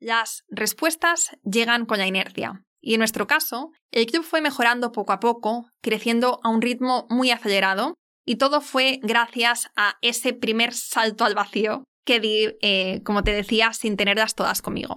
Las 0.00 0.44
respuestas 0.48 1.36
llegan 1.44 1.84
con 1.84 1.98
la 1.98 2.06
inercia. 2.06 2.64
Y 2.80 2.94
en 2.94 3.00
nuestro 3.00 3.26
caso, 3.26 3.70
el 3.90 4.06
club 4.06 4.24
fue 4.24 4.40
mejorando 4.40 4.92
poco 4.92 5.12
a 5.12 5.20
poco, 5.20 5.66
creciendo 5.82 6.40
a 6.42 6.48
un 6.48 6.62
ritmo 6.62 7.06
muy 7.10 7.30
acelerado, 7.30 7.94
y 8.24 8.36
todo 8.36 8.62
fue 8.62 8.98
gracias 9.02 9.68
a 9.76 9.96
ese 10.00 10.32
primer 10.32 10.72
salto 10.72 11.24
al 11.24 11.34
vacío 11.34 11.84
que 12.06 12.18
di, 12.18 12.56
eh, 12.62 13.02
como 13.04 13.22
te 13.22 13.32
decía, 13.32 13.74
sin 13.74 13.98
tenerlas 13.98 14.34
todas 14.34 14.62
conmigo. 14.62 14.96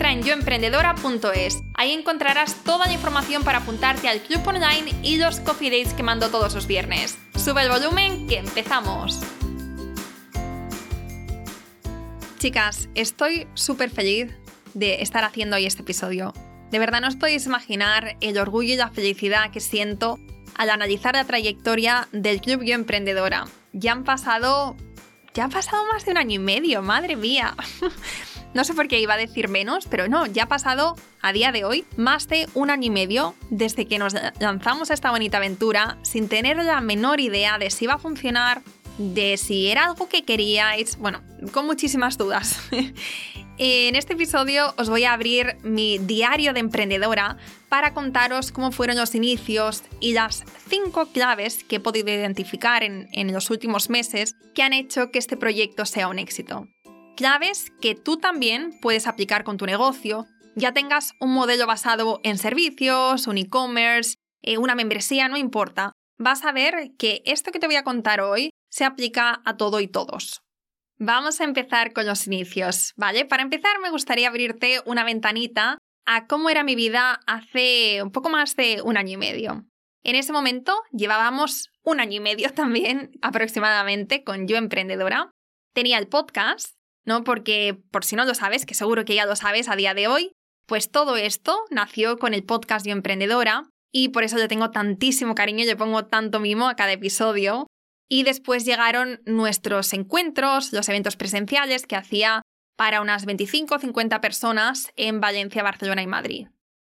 en 0.09 0.23
yoemprendedora.es. 0.23 1.61
Ahí 1.75 1.91
encontrarás 1.91 2.63
toda 2.63 2.87
la 2.87 2.93
información 2.93 3.43
para 3.43 3.59
apuntarte 3.59 4.07
al 4.07 4.21
club 4.21 4.41
online 4.47 4.93
y 5.03 5.17
los 5.17 5.39
coffee 5.39 5.69
dates 5.69 5.93
que 5.93 6.01
mando 6.01 6.29
todos 6.29 6.55
los 6.55 6.65
viernes. 6.65 7.17
Sube 7.35 7.61
el 7.63 7.69
volumen 7.69 8.27
que 8.27 8.37
empezamos. 8.39 9.19
Chicas, 12.39 12.89
estoy 12.95 13.47
súper 13.53 13.91
feliz 13.91 14.31
de 14.73 15.01
estar 15.01 15.23
haciendo 15.23 15.57
hoy 15.57 15.65
este 15.65 15.83
episodio. 15.83 16.33
De 16.71 16.79
verdad 16.79 17.01
no 17.01 17.07
os 17.07 17.15
podéis 17.15 17.45
imaginar 17.45 18.17
el 18.21 18.39
orgullo 18.39 18.73
y 18.73 18.77
la 18.77 18.89
felicidad 18.89 19.51
que 19.51 19.59
siento 19.59 20.19
al 20.55 20.69
analizar 20.69 21.15
la 21.15 21.25
trayectoria 21.25 22.07
del 22.11 22.41
Club 22.41 22.63
Yo 22.63 22.73
Emprendedora. 22.73 23.45
Ya 23.73 23.91
han 23.91 24.03
pasado... 24.03 24.75
Ya 25.33 25.45
han 25.45 25.51
pasado 25.51 25.85
más 25.93 26.03
de 26.05 26.11
un 26.11 26.17
año 26.17 26.35
y 26.35 26.39
medio, 26.39 26.81
madre 26.81 27.15
mía. 27.15 27.55
No 28.53 28.65
sé 28.65 28.73
por 28.73 28.87
qué 28.87 28.99
iba 28.99 29.13
a 29.13 29.17
decir 29.17 29.47
menos, 29.47 29.87
pero 29.89 30.09
no, 30.09 30.25
ya 30.25 30.43
ha 30.43 30.47
pasado 30.47 30.95
a 31.21 31.31
día 31.31 31.53
de 31.53 31.63
hoy 31.63 31.85
más 31.95 32.27
de 32.27 32.49
un 32.53 32.69
año 32.69 32.87
y 32.87 32.89
medio 32.89 33.33
desde 33.49 33.87
que 33.87 33.97
nos 33.97 34.13
lanzamos 34.39 34.91
a 34.91 34.93
esta 34.93 35.11
bonita 35.11 35.37
aventura 35.37 35.97
sin 36.01 36.27
tener 36.27 36.57
la 36.57 36.81
menor 36.81 37.21
idea 37.21 37.57
de 37.57 37.69
si 37.69 37.85
iba 37.85 37.93
a 37.93 37.97
funcionar, 37.97 38.61
de 38.97 39.37
si 39.37 39.67
era 39.67 39.85
algo 39.85 40.09
que 40.09 40.23
queríais, 40.23 40.97
bueno, 40.97 41.21
con 41.53 41.65
muchísimas 41.65 42.17
dudas. 42.17 42.59
en 43.57 43.95
este 43.95 44.13
episodio 44.13 44.73
os 44.77 44.89
voy 44.89 45.05
a 45.05 45.13
abrir 45.13 45.55
mi 45.63 45.97
diario 45.97 46.51
de 46.51 46.59
emprendedora 46.59 47.37
para 47.69 47.93
contaros 47.93 48.51
cómo 48.51 48.73
fueron 48.73 48.97
los 48.97 49.15
inicios 49.15 49.83
y 50.01 50.11
las 50.11 50.43
cinco 50.67 51.05
claves 51.13 51.63
que 51.63 51.77
he 51.77 51.79
podido 51.79 52.09
identificar 52.09 52.83
en, 52.83 53.07
en 53.13 53.31
los 53.31 53.49
últimos 53.49 53.89
meses 53.89 54.35
que 54.53 54.63
han 54.63 54.73
hecho 54.73 55.09
que 55.09 55.19
este 55.19 55.37
proyecto 55.37 55.85
sea 55.85 56.09
un 56.09 56.19
éxito 56.19 56.67
claves 57.15 57.71
que 57.81 57.95
tú 57.95 58.17
también 58.17 58.79
puedes 58.81 59.07
aplicar 59.07 59.43
con 59.43 59.57
tu 59.57 59.65
negocio, 59.65 60.27
ya 60.55 60.73
tengas 60.73 61.13
un 61.19 61.33
modelo 61.33 61.65
basado 61.65 62.19
en 62.23 62.37
servicios, 62.37 63.27
un 63.27 63.37
e-commerce, 63.37 64.15
eh, 64.41 64.57
una 64.57 64.75
membresía, 64.75 65.27
no 65.27 65.37
importa. 65.37 65.91
Vas 66.17 66.43
a 66.45 66.51
ver 66.51 66.91
que 66.97 67.21
esto 67.25 67.51
que 67.51 67.59
te 67.59 67.67
voy 67.67 67.77
a 67.77 67.83
contar 67.83 68.21
hoy 68.21 68.51
se 68.69 68.85
aplica 68.85 69.41
a 69.45 69.57
todo 69.57 69.79
y 69.79 69.87
todos. 69.87 70.41
Vamos 70.97 71.41
a 71.41 71.45
empezar 71.45 71.93
con 71.93 72.05
los 72.05 72.27
inicios, 72.27 72.93
¿vale? 72.95 73.25
Para 73.25 73.43
empezar 73.43 73.79
me 73.81 73.89
gustaría 73.89 74.27
abrirte 74.27 74.81
una 74.85 75.03
ventanita 75.03 75.77
a 76.05 76.27
cómo 76.27 76.49
era 76.49 76.63
mi 76.63 76.75
vida 76.75 77.19
hace 77.25 78.03
un 78.03 78.11
poco 78.11 78.29
más 78.29 78.55
de 78.55 78.81
un 78.83 78.97
año 78.97 79.13
y 79.13 79.17
medio. 79.17 79.65
En 80.03 80.15
ese 80.15 80.33
momento 80.33 80.75
llevábamos 80.91 81.69
un 81.83 81.99
año 81.99 82.17
y 82.17 82.19
medio 82.19 82.49
también 82.53 83.11
aproximadamente 83.21 84.23
con 84.23 84.47
Yo 84.47 84.57
Emprendedora. 84.57 85.31
Tenía 85.73 85.97
el 85.97 86.07
podcast 86.07 86.75
¿no? 87.05 87.23
Porque, 87.23 87.81
por 87.91 88.05
si 88.05 88.15
no 88.15 88.25
lo 88.25 88.33
sabes, 88.35 88.65
que 88.65 88.73
seguro 88.73 89.05
que 89.05 89.15
ya 89.15 89.25
lo 89.25 89.35
sabes 89.35 89.69
a 89.69 89.75
día 89.75 89.93
de 89.93 90.07
hoy, 90.07 90.33
pues 90.65 90.91
todo 90.91 91.17
esto 91.17 91.57
nació 91.69 92.17
con 92.17 92.33
el 92.33 92.43
podcast 92.43 92.85
Yo 92.85 92.93
Emprendedora 92.93 93.69
y 93.91 94.09
por 94.09 94.23
eso 94.23 94.37
yo 94.37 94.47
tengo 94.47 94.71
tantísimo 94.71 95.35
cariño, 95.35 95.65
yo 95.65 95.77
pongo 95.77 96.05
tanto 96.05 96.39
mimo 96.39 96.69
a 96.69 96.75
cada 96.75 96.93
episodio. 96.93 97.67
Y 98.09 98.23
después 98.23 98.65
llegaron 98.65 99.21
nuestros 99.25 99.93
encuentros, 99.93 100.73
los 100.73 100.89
eventos 100.89 101.15
presenciales 101.15 101.85
que 101.85 101.95
hacía 101.95 102.41
para 102.77 103.01
unas 103.01 103.25
25 103.25 103.75
o 103.75 103.79
50 103.79 104.21
personas 104.21 104.91
en 104.95 105.21
Valencia, 105.21 105.63
Barcelona 105.63 106.01
y 106.01 106.07
Madrid. 106.07 106.47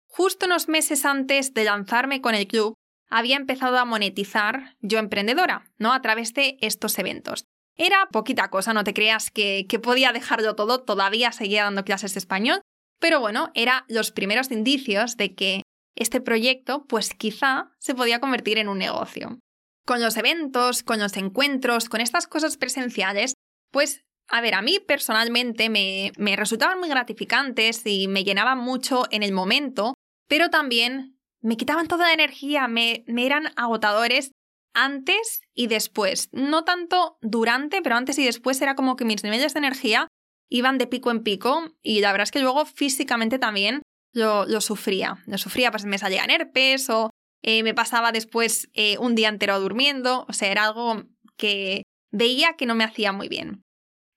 Justo 0.08 0.46
unos 0.46 0.68
meses 0.68 1.06
antes 1.06 1.54
de 1.54 1.64
lanzarme 1.64 2.22
con 2.22 2.34
el 2.34 2.48
club, 2.48 2.74
había 3.10 3.36
empezado 3.36 3.78
a 3.78 3.86
monetizar 3.86 4.78
yo 4.80 5.00
emprendedora, 5.00 5.70
¿no? 5.78 5.94
A 5.94 6.02
través 6.02 6.34
de 6.34 6.58
estos 6.62 6.98
eventos. 6.98 7.46
Era 7.78 8.08
poquita 8.12 8.50
cosa, 8.50 8.74
no 8.74 8.84
te 8.84 8.94
creas 8.94 9.32
que, 9.32 9.66
podía 9.82 10.12
dejarlo 10.12 10.56
todo, 10.56 10.84
todavía 10.84 11.32
seguía 11.32 11.64
dando 11.64 11.84
clases 11.86 12.14
de 12.14 12.20
español, 12.20 12.62
pero 13.00 13.20
bueno, 13.20 13.52
eran 13.54 13.84
los 13.88 14.12
primeros 14.12 14.52
indicios 14.52 15.18
de 15.18 15.34
que 15.36 15.64
este 15.96 16.22
proyecto 16.22 16.86
pues 16.88 17.14
quizá 17.14 17.72
se 17.80 17.96
podía 17.96 18.20
convertir 18.20 18.58
en 18.58 18.68
un 18.68 18.78
negocio. 18.78 19.40
Con 19.86 20.02
los 20.02 20.16
eventos, 20.18 20.84
con 20.84 21.00
los 21.00 21.18
encuentros, 21.18 21.90
con 21.90 22.02
estas 22.02 22.28
cosas 22.28 22.58
presenciales, 22.58 23.34
pues 23.72 24.04
a 24.28 24.42
ver, 24.42 24.54
a 24.54 24.62
mí 24.62 24.80
personalmente 24.80 25.70
me, 25.70 26.12
me 26.18 26.36
resultaban 26.36 26.80
muy 26.80 26.88
gratificantes 26.88 27.82
y 27.86 28.08
me 28.08 28.24
llenaban 28.24 28.60
mucho 28.60 29.04
en 29.12 29.24
el 29.24 29.34
momento, 29.34 29.96
pero 30.28 30.50
también 30.50 31.20
me 31.42 31.58
quitaban 31.58 31.88
toda 31.88 32.08
la 32.08 32.14
energía, 32.14 32.68
me, 32.68 33.04
me 33.08 33.26
eran 33.26 33.52
agotadores 33.56 34.32
antes 34.74 35.42
y 35.54 35.68
después. 35.68 36.30
No 36.32 36.64
tanto 36.64 37.18
durante, 37.22 37.82
pero 37.82 37.96
antes 37.96 38.18
y 38.20 38.26
después 38.26 38.62
era 38.62 38.76
como 38.76 38.96
que 38.96 39.06
mis 39.06 39.24
niveles 39.24 39.54
de 39.54 39.60
energía 39.60 40.08
iban 40.50 40.78
de 40.78 40.88
pico 40.88 41.12
en 41.12 41.24
pico 41.24 41.72
y 41.82 42.02
la 42.02 42.12
verdad 42.12 42.24
es 42.24 42.32
que 42.32 42.42
luego 42.42 42.66
físicamente 42.66 43.40
también 43.40 43.82
lo, 44.14 44.46
sufría. 44.62 45.24
Lo 45.26 45.38
sufría, 45.38 45.72
pues 45.72 45.86
me 45.86 45.98
salían 45.98 46.30
herpes 46.30 46.90
o 46.90 47.10
eh, 47.42 47.64
me 47.64 47.74
pasaba 47.74 48.12
después 48.12 48.70
eh, 48.74 48.98
un 49.00 49.16
día 49.16 49.30
entero 49.30 49.60
durmiendo. 49.60 50.26
O 50.28 50.34
sea, 50.34 50.52
era 50.52 50.66
algo 50.66 51.04
que 51.38 51.84
veía 52.12 52.54
que 52.54 52.66
no 52.66 52.76
me 52.76 52.84
hacía 52.84 53.12
muy 53.12 53.30
bien. 53.30 53.64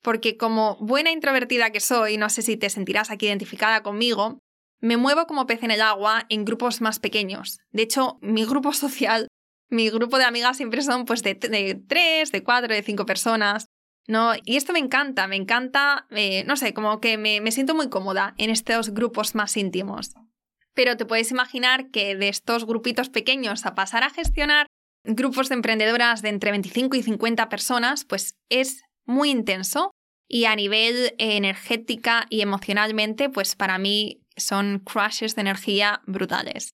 Porque 0.02 0.36
como 0.36 0.76
buena 0.80 1.10
introvertida 1.12 1.70
que 1.70 1.80
soy, 1.80 2.18
no 2.18 2.28
sé 2.28 2.42
si 2.42 2.56
te 2.56 2.68
sentirás 2.68 3.10
aquí 3.10 3.26
identificada 3.26 3.82
conmigo, 3.82 4.38
me 4.80 4.98
muevo 4.98 5.26
como 5.26 5.46
pez 5.46 5.62
en 5.62 5.70
el 5.70 5.80
agua 5.80 6.26
en 6.28 6.44
grupos 6.44 6.82
más 6.82 6.98
pequeños. 6.98 7.58
De 7.70 7.82
hecho, 7.82 8.18
mi 8.20 8.44
grupo 8.44 8.72
social 8.74 9.28
mi 9.70 9.90
grupo 9.90 10.18
de 10.18 10.24
amigas 10.24 10.56
siempre 10.56 10.82
son 10.82 11.04
pues 11.04 11.22
de, 11.22 11.34
tres, 11.34 12.32
de 12.32 12.42
cuatro, 12.42 12.74
de 12.74 12.82
cinco 12.82 13.06
personas. 13.06 13.66
¿no? 14.06 14.32
Y 14.44 14.56
esto 14.56 14.72
me 14.72 14.78
encanta, 14.80 15.26
me 15.26 15.36
encanta, 15.36 16.06
eh, 16.10 16.44
no 16.44 16.56
sé, 16.56 16.74
como 16.74 17.00
que 17.00 17.16
me, 17.16 17.40
me 17.40 17.52
siento 17.52 17.74
muy 17.74 17.88
cómoda 17.88 18.34
en 18.36 18.50
estos 18.50 18.90
grupos 18.90 19.34
más 19.34 19.56
íntimos. 19.56 20.12
Pero 20.74 20.96
te 20.96 21.06
puedes 21.06 21.30
imaginar 21.30 21.90
que 21.90 22.16
de 22.16 22.28
estos 22.28 22.66
grupitos 22.66 23.08
pequeños 23.08 23.64
a 23.64 23.74
pasar 23.74 24.02
a 24.02 24.10
gestionar 24.10 24.66
grupos 25.04 25.48
de 25.48 25.54
emprendedoras 25.54 26.22
de 26.22 26.30
entre 26.30 26.50
25 26.50 26.96
y 26.96 27.02
50 27.02 27.48
personas, 27.48 28.04
pues 28.04 28.34
es 28.48 28.82
muy 29.06 29.30
intenso 29.30 29.90
y 30.28 30.46
a 30.46 30.56
nivel 30.56 31.14
energética 31.18 32.26
y 32.30 32.40
emocionalmente, 32.40 33.28
pues 33.28 33.54
para 33.56 33.78
mí 33.78 34.22
son 34.36 34.80
crashes 34.80 35.34
de 35.34 35.42
energía 35.42 36.02
brutales. 36.06 36.70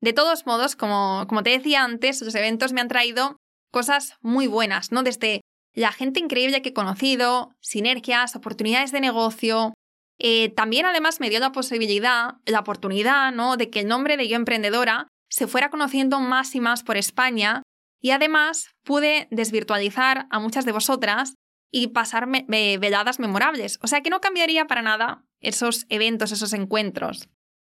De 0.00 0.12
todos 0.12 0.46
modos, 0.46 0.76
como, 0.76 1.26
como 1.28 1.42
te 1.42 1.50
decía 1.50 1.84
antes, 1.84 2.22
los 2.22 2.34
eventos 2.34 2.72
me 2.72 2.80
han 2.80 2.88
traído 2.88 3.36
cosas 3.70 4.14
muy 4.20 4.46
buenas, 4.46 4.92
¿no? 4.92 5.02
Desde 5.02 5.40
la 5.74 5.92
gente 5.92 6.20
increíble 6.20 6.62
que 6.62 6.70
he 6.70 6.74
conocido, 6.74 7.54
sinergias, 7.60 8.36
oportunidades 8.36 8.92
de 8.92 9.00
negocio. 9.00 9.74
Eh, 10.18 10.48
también 10.50 10.86
además 10.86 11.20
me 11.20 11.30
dio 11.30 11.38
la 11.40 11.52
posibilidad, 11.52 12.36
la 12.46 12.60
oportunidad, 12.60 13.32
¿no? 13.32 13.56
De 13.56 13.70
que 13.70 13.80
el 13.80 13.88
nombre 13.88 14.16
de 14.16 14.28
Yo 14.28 14.36
Emprendedora 14.36 15.08
se 15.28 15.46
fuera 15.46 15.70
conociendo 15.70 16.20
más 16.20 16.54
y 16.54 16.60
más 16.60 16.82
por 16.82 16.96
España 16.96 17.62
y 18.00 18.10
además 18.10 18.70
pude 18.84 19.28
desvirtualizar 19.30 20.26
a 20.30 20.38
muchas 20.38 20.64
de 20.64 20.72
vosotras 20.72 21.34
y 21.70 21.88
pasarme 21.88 22.44
veladas 22.48 23.18
memorables. 23.18 23.78
O 23.82 23.86
sea 23.86 24.00
que 24.00 24.10
no 24.10 24.20
cambiaría 24.20 24.66
para 24.66 24.82
nada 24.82 25.24
esos 25.40 25.86
eventos, 25.88 26.32
esos 26.32 26.52
encuentros. 26.52 27.28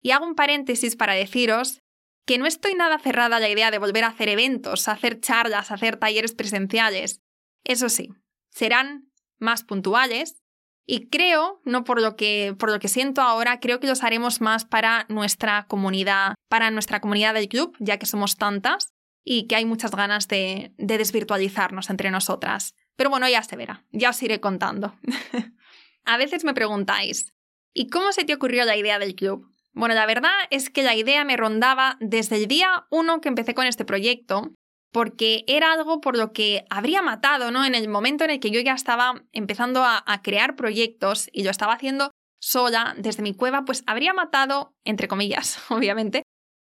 Y 0.01 0.11
hago 0.11 0.25
un 0.25 0.35
paréntesis 0.35 0.95
para 0.95 1.13
deciros 1.13 1.81
que 2.25 2.37
no 2.37 2.45
estoy 2.45 2.75
nada 2.75 2.99
cerrada 2.99 3.37
a 3.37 3.39
la 3.39 3.49
idea 3.49 3.71
de 3.71 3.79
volver 3.79 4.03
a 4.03 4.09
hacer 4.09 4.29
eventos, 4.29 4.87
a 4.87 4.93
hacer 4.93 5.19
charlas, 5.19 5.71
a 5.71 5.75
hacer 5.75 5.97
talleres 5.97 6.33
presenciales. 6.33 7.21
Eso 7.63 7.89
sí, 7.89 8.09
serán 8.49 9.11
más 9.39 9.63
puntuales, 9.63 10.37
Y 10.85 11.09
creo, 11.09 11.61
no 11.63 11.83
por 11.83 12.01
lo 12.01 12.15
que, 12.15 12.55
por 12.57 12.71
lo 12.71 12.79
que 12.79 12.87
siento 12.87 13.21
ahora, 13.21 13.59
creo 13.59 13.79
que 13.79 13.87
los 13.87 14.03
haremos 14.03 14.41
más 14.41 14.65
para 14.65 15.05
nuestra 15.09 15.67
comunidad, 15.67 16.35
para 16.49 16.71
nuestra 16.71 16.99
comunidad 16.99 17.33
del 17.33 17.47
club, 17.47 17.75
ya 17.79 17.97
que 17.97 18.05
somos 18.07 18.35
tantas 18.35 18.91
y 19.23 19.47
que 19.47 19.55
hay 19.55 19.65
muchas 19.65 19.91
ganas 19.91 20.27
de, 20.27 20.73
de 20.77 20.97
desvirtualizarnos 20.97 21.89
entre 21.89 22.09
nosotras. 22.11 22.73
Pero 22.95 23.09
bueno, 23.09 23.29
ya 23.29 23.43
se 23.43 23.55
verá, 23.55 23.85
ya 23.91 24.09
os 24.09 24.21
iré 24.23 24.39
contando. 24.41 24.95
A 26.03 26.17
veces 26.17 26.43
me 26.43 26.53
preguntáis, 26.53 27.33
¿y 27.73 27.87
cómo 27.87 28.11
se 28.11 28.25
te 28.25 28.33
ocurrió 28.33 28.65
la 28.65 28.75
idea 28.75 28.99
del 28.99 29.15
club? 29.15 29.50
Bueno, 29.73 29.95
la 29.95 30.05
verdad 30.05 30.31
es 30.49 30.69
que 30.69 30.83
la 30.83 30.95
idea 30.95 31.23
me 31.23 31.37
rondaba 31.37 31.97
desde 31.99 32.37
el 32.37 32.47
día 32.47 32.85
uno 32.89 33.21
que 33.21 33.29
empecé 33.29 33.53
con 33.53 33.65
este 33.65 33.85
proyecto, 33.85 34.51
porque 34.91 35.43
era 35.47 35.71
algo 35.71 36.01
por 36.01 36.17
lo 36.17 36.33
que 36.33 36.65
habría 36.69 37.01
matado, 37.01 37.51
¿no? 37.51 37.63
En 37.63 37.75
el 37.75 37.87
momento 37.87 38.25
en 38.25 38.31
el 38.31 38.39
que 38.39 38.51
yo 38.51 38.59
ya 38.59 38.73
estaba 38.73 39.23
empezando 39.31 39.83
a, 39.85 40.03
crear 40.23 40.55
proyectos 40.55 41.29
y 41.31 41.43
lo 41.43 41.49
estaba 41.49 41.73
haciendo 41.73 42.11
sola 42.41 42.95
desde 42.97 43.23
mi 43.23 43.33
cueva, 43.33 43.63
pues 43.63 43.83
habría 43.87 44.13
matado, 44.13 44.73
entre 44.83 45.07
comillas, 45.07 45.59
obviamente, 45.69 46.23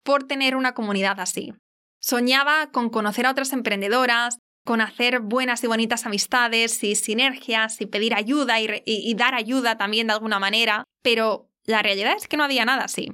por 0.02 0.24
tener 0.24 0.56
una 0.56 0.72
comunidad 0.72 1.20
así. 1.20 1.52
Soñaba 2.00 2.70
con 2.70 2.88
conocer 2.88 3.26
a 3.26 3.32
otras 3.32 3.52
emprendedoras, 3.52 4.38
con 4.64 4.80
hacer 4.80 5.20
buenas 5.20 5.62
y 5.62 5.66
bonitas 5.66 6.06
amistades 6.06 6.82
y 6.82 6.94
sinergias 6.94 7.80
y 7.80 7.86
pedir 7.86 8.14
ayuda 8.14 8.58
y, 8.60 9.14
dar 9.14 9.34
ayuda 9.34 9.76
también 9.76 10.08
de 10.08 10.14
alguna 10.14 10.38
manera, 10.38 10.84
pero 11.02 11.48
la 11.66 11.82
realidad 11.82 12.14
es 12.16 12.28
que 12.28 12.36
no 12.36 12.44
había 12.44 12.64
nada 12.64 12.84
así. 12.84 13.12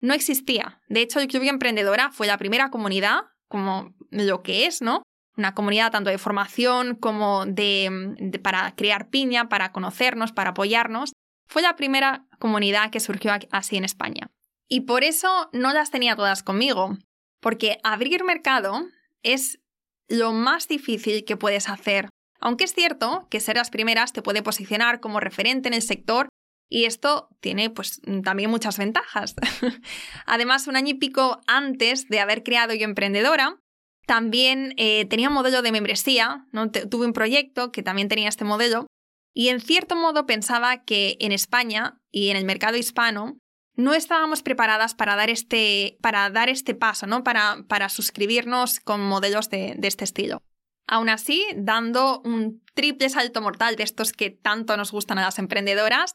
No 0.00 0.12
existía. 0.12 0.80
De 0.88 1.00
hecho, 1.00 1.20
el 1.20 1.28
Club 1.28 1.44
Emprendedora 1.44 2.10
fue 2.10 2.26
la 2.26 2.36
primera 2.36 2.70
comunidad, 2.70 3.20
como 3.48 3.94
lo 4.10 4.42
que 4.42 4.66
es, 4.66 4.82
¿no? 4.82 5.02
Una 5.36 5.54
comunidad 5.54 5.92
tanto 5.92 6.10
de 6.10 6.18
formación 6.18 6.96
como 6.96 7.46
de, 7.46 8.38
para 8.42 8.74
crear 8.74 9.08
piña, 9.08 9.48
para 9.48 9.72
conocernos, 9.72 10.32
para 10.32 10.50
apoyarnos. 10.50 11.12
Fue 11.46 11.62
la 11.62 11.76
primera 11.76 12.26
comunidad 12.38 12.90
que 12.90 13.00
surgió 13.00 13.32
así 13.50 13.76
en 13.76 13.84
España. 13.84 14.30
Y 14.68 14.82
por 14.82 15.04
eso 15.04 15.48
no 15.52 15.72
las 15.72 15.90
tenía 15.90 16.16
todas 16.16 16.42
conmigo, 16.42 16.96
porque 17.40 17.78
abrir 17.82 18.24
mercado 18.24 18.84
es 19.22 19.60
lo 20.08 20.32
más 20.32 20.68
difícil 20.68 21.24
que 21.24 21.36
puedes 21.36 21.68
hacer. 21.68 22.08
Aunque 22.40 22.64
es 22.64 22.74
cierto 22.74 23.26
que 23.30 23.40
ser 23.40 23.56
las 23.56 23.70
primeras 23.70 24.12
te 24.12 24.22
puede 24.22 24.42
posicionar 24.42 25.00
como 25.00 25.20
referente 25.20 25.68
en 25.68 25.74
el 25.74 25.82
sector 25.82 26.28
y 26.68 26.84
esto 26.84 27.28
tiene 27.40 27.70
pues 27.70 28.00
también 28.22 28.50
muchas 28.50 28.78
ventajas. 28.78 29.34
Además, 30.26 30.66
un 30.66 30.76
año 30.76 30.90
y 30.90 30.94
pico 30.94 31.40
antes 31.46 32.08
de 32.08 32.20
haber 32.20 32.42
creado 32.42 32.74
Yo 32.74 32.84
Emprendedora, 32.84 33.60
también 34.06 34.74
eh, 34.76 35.06
tenía 35.06 35.28
un 35.28 35.34
modelo 35.34 35.62
de 35.62 35.72
membresía, 35.72 36.46
¿no? 36.52 36.70
tuve 36.70 37.06
un 37.06 37.12
proyecto 37.12 37.72
que 37.72 37.82
también 37.82 38.08
tenía 38.08 38.28
este 38.28 38.44
modelo 38.44 38.86
y 39.34 39.48
en 39.48 39.60
cierto 39.60 39.96
modo 39.96 40.26
pensaba 40.26 40.84
que 40.84 41.16
en 41.20 41.32
España 41.32 42.00
y 42.10 42.28
en 42.28 42.36
el 42.36 42.44
mercado 42.44 42.76
hispano 42.76 43.38
no 43.76 43.94
estábamos 43.94 44.42
preparadas 44.42 44.94
para 44.94 45.16
dar 45.16 45.30
este, 45.30 45.98
para 46.00 46.30
dar 46.30 46.48
este 46.48 46.74
paso, 46.74 47.06
¿no? 47.06 47.24
Para, 47.24 47.64
para 47.66 47.88
suscribirnos 47.88 48.78
con 48.78 49.00
modelos 49.00 49.50
de, 49.50 49.74
de 49.76 49.88
este 49.88 50.04
estilo. 50.04 50.42
Aún 50.86 51.08
así, 51.08 51.44
dando 51.56 52.20
un 52.24 52.62
triple 52.74 53.08
salto 53.08 53.40
mortal 53.40 53.74
de 53.74 53.82
estos 53.82 54.12
que 54.12 54.30
tanto 54.30 54.76
nos 54.76 54.92
gustan 54.92 55.18
a 55.18 55.22
las 55.22 55.38
emprendedoras, 55.38 56.14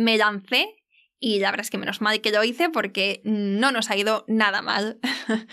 me 0.00 0.16
lancé 0.16 0.76
y 1.18 1.38
la 1.38 1.50
verdad 1.50 1.64
es 1.64 1.70
que 1.70 1.78
menos 1.78 2.00
mal 2.00 2.20
que 2.20 2.30
lo 2.30 2.42
hice 2.42 2.70
porque 2.70 3.20
no 3.24 3.70
nos 3.70 3.90
ha 3.90 3.96
ido 3.96 4.24
nada 4.26 4.62
mal. 4.62 4.98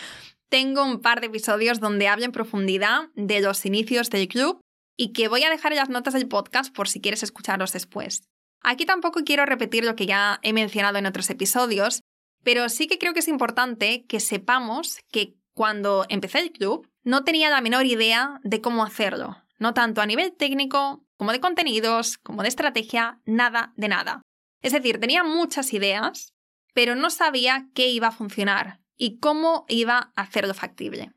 Tengo 0.50 0.84
un 0.84 1.02
par 1.02 1.20
de 1.20 1.28
episodios 1.28 1.82
donde 1.82 2.08
hablo 2.08 2.24
en 2.24 2.32
profundidad 2.32 3.10
de 3.16 3.42
los 3.42 3.66
inicios 3.66 4.10
del 4.10 4.30
club 4.30 4.62
y 4.96 5.12
que 5.12 5.28
voy 5.28 5.44
a 5.44 5.50
dejar 5.50 5.74
en 5.74 5.80
las 5.80 5.90
notas 5.90 6.14
del 6.14 6.30
podcast 6.30 6.74
por 6.74 6.88
si 6.88 7.02
quieres 7.02 7.22
escucharlos 7.22 7.74
después. 7.74 8.24
Aquí 8.62 8.86
tampoco 8.86 9.24
quiero 9.26 9.46
repetir 9.46 9.84
lo 9.84 9.96
que 9.96 10.06
ya 10.06 10.40
he 10.42 10.54
mencionado 10.54 10.98
en 10.98 11.06
otros 11.06 11.30
episodios, 11.30 12.02
pero 12.44 12.70
sí 12.70 12.88
que 12.88 12.98
creo 12.98 13.14
que 13.14 13.20
es 13.20 13.28
importante 13.28 14.06
que 14.08 14.22
sepamos 14.22 15.00
que 15.12 15.36
cuando 15.54 16.06
empecé 16.08 16.40
el 16.40 16.52
club 16.52 16.88
no 17.04 17.26
tenía 17.26 17.50
la 17.50 17.62
menor 17.62 17.86
idea 17.86 18.40
de 18.44 18.62
cómo 18.62 18.84
hacerlo, 18.84 19.38
no 19.60 19.74
tanto 19.74 20.02
a 20.02 20.06
nivel 20.06 20.32
técnico 20.32 21.04
como 21.18 21.34
de 21.34 21.42
contenidos, 21.42 22.18
como 22.20 22.44
de 22.44 22.48
estrategia, 22.48 23.20
nada 23.26 23.74
de 23.76 23.90
nada. 23.90 24.22
Es 24.62 24.74
decir, 24.74 25.00
tenía 25.00 25.24
muchas 25.24 25.74
ideas, 25.74 26.34
pero 26.74 26.96
no 26.96 27.10
sabía 27.10 27.70
qué 27.74 27.90
iba 27.90 28.08
a 28.08 28.12
funcionar 28.12 28.82
y 28.96 29.20
cómo 29.20 29.66
iba 29.68 30.12
a 30.16 30.22
hacerlo 30.22 30.54
factible. 30.54 31.14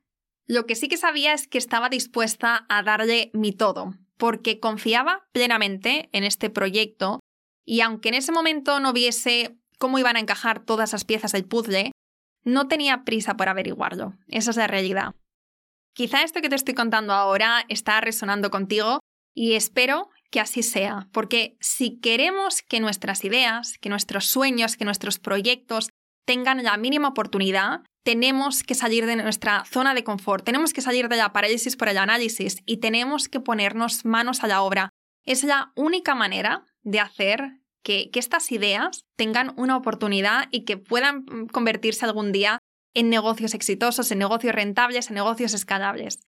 Lo 0.47 0.67
que 0.67 0.75
sí 0.75 0.89
que 0.89 0.97
sabía 0.97 1.33
es 1.33 1.47
que 1.47 1.59
estaba 1.59 1.89
dispuesta 1.89 2.67
a 2.69 2.83
darle 2.83 3.31
mi 3.33 3.53
todo, 3.53 3.95
porque 4.17 4.61
confiaba 4.61 5.29
plenamente 5.33 6.09
en 6.13 6.25
este 6.25 6.51
proyecto 6.51 7.21
y 7.65 7.83
aunque 7.83 8.09
en 8.09 8.15
ese 8.15 8.33
momento 8.33 8.81
no 8.81 8.93
viese 8.93 9.57
cómo 9.79 9.99
iban 9.99 10.17
a 10.17 10.21
encajar 10.21 10.65
todas 10.65 10.93
las 10.93 11.05
piezas 11.05 11.33
del 11.33 11.47
puzzle, 11.47 11.93
no 12.45 12.69
tenía 12.69 13.05
prisa 13.05 13.37
por 13.37 13.49
averiguarlo. 13.49 14.15
Esa 14.29 14.51
es 14.51 14.57
la 14.57 14.67
realidad. 14.67 15.15
Quizá 15.95 16.23
esto 16.23 16.41
que 16.41 16.49
te 16.49 16.57
estoy 16.57 16.75
contando 16.75 17.13
ahora 17.13 17.65
está 17.69 18.01
resonando 18.01 18.51
contigo 18.51 19.01
y 19.35 19.55
espero 19.55 20.11
que 20.31 20.41
así 20.41 20.62
sea, 20.62 21.09
porque 21.12 21.56
si 21.61 21.99
queremos 21.99 22.62
que 22.62 22.81
nuestras 22.81 23.25
ideas, 23.25 23.79
que 23.79 23.88
nuestros 23.88 24.27
sueños, 24.27 24.77
que 24.77 24.85
nuestros 24.85 25.19
proyectos 25.19 25.91
tengan 26.25 26.62
la 26.62 26.77
mínima 26.77 27.09
oportunidad, 27.09 27.81
tenemos 28.05 28.62
que 28.62 28.75
salir 28.75 29.06
de 29.06 29.17
nuestra 29.17 29.65
zona 29.65 29.94
de 29.94 30.05
confort, 30.05 30.44
tenemos 30.44 30.73
que 30.73 30.81
salir 30.81 31.09
de 31.09 31.17
la 31.17 31.32
parálisis 31.32 31.77
por 31.77 31.88
el 31.88 31.99
análisis 31.99 32.62
y 32.65 32.79
tenemos 32.79 33.29
que 33.29 33.41
ponernos 33.41 34.05
manos 34.05 34.43
a 34.43 34.47
la 34.47 34.62
obra. 34.62 34.91
Es 35.25 35.44
la 35.44 35.73
única 35.75 36.15
manera 36.15 36.65
de 36.82 37.00
hacer 37.00 37.61
que, 37.82 38.11
estas 38.15 38.53
ideas 38.53 39.05
tengan 39.17 39.53
una 39.56 39.77
oportunidad 39.77 40.49
y 40.50 40.65
que 40.65 40.77
puedan 40.77 41.25
mm, 41.25 41.47
convertirse 41.47 42.05
algún 42.05 42.32
día 42.32 42.59
en 42.94 43.11
negocios 43.11 43.55
exitosos, 43.55 44.11
en 44.11 44.19
negocios 44.19 44.55
rentables, 44.55 45.09
en 45.09 45.15
negocios 45.15 45.55
escalables. 45.55 46.21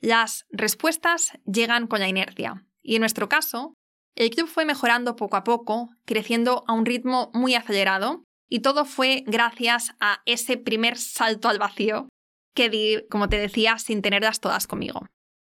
Las 0.00 0.46
respuestas 0.50 1.32
llegan 1.44 1.86
con 1.86 2.00
la 2.00 2.08
inercia. 2.08 2.64
Y 2.88 2.94
en 2.96 3.00
nuestro 3.00 3.28
caso, 3.28 3.74
el 4.16 4.30
club 4.30 4.48
fue 4.48 4.64
mejorando 4.64 5.14
poco 5.14 5.36
a 5.36 5.44
poco, 5.44 5.90
creciendo 6.06 6.64
a 6.66 6.72
un 6.72 6.86
ritmo 6.86 7.30
muy 7.34 7.54
acelerado, 7.54 8.24
y 8.48 8.60
todo 8.60 8.86
fue 8.86 9.24
gracias 9.26 9.94
a 10.00 10.22
ese 10.24 10.56
primer 10.56 10.96
salto 10.96 11.50
al 11.50 11.58
vacío 11.58 12.08
que 12.56 12.70
di, 12.70 13.06
como 13.10 13.28
te 13.28 13.36
decía, 13.36 13.76
sin 13.76 14.00
tenerlas 14.00 14.40
todas 14.40 14.66
conmigo. 14.66 15.06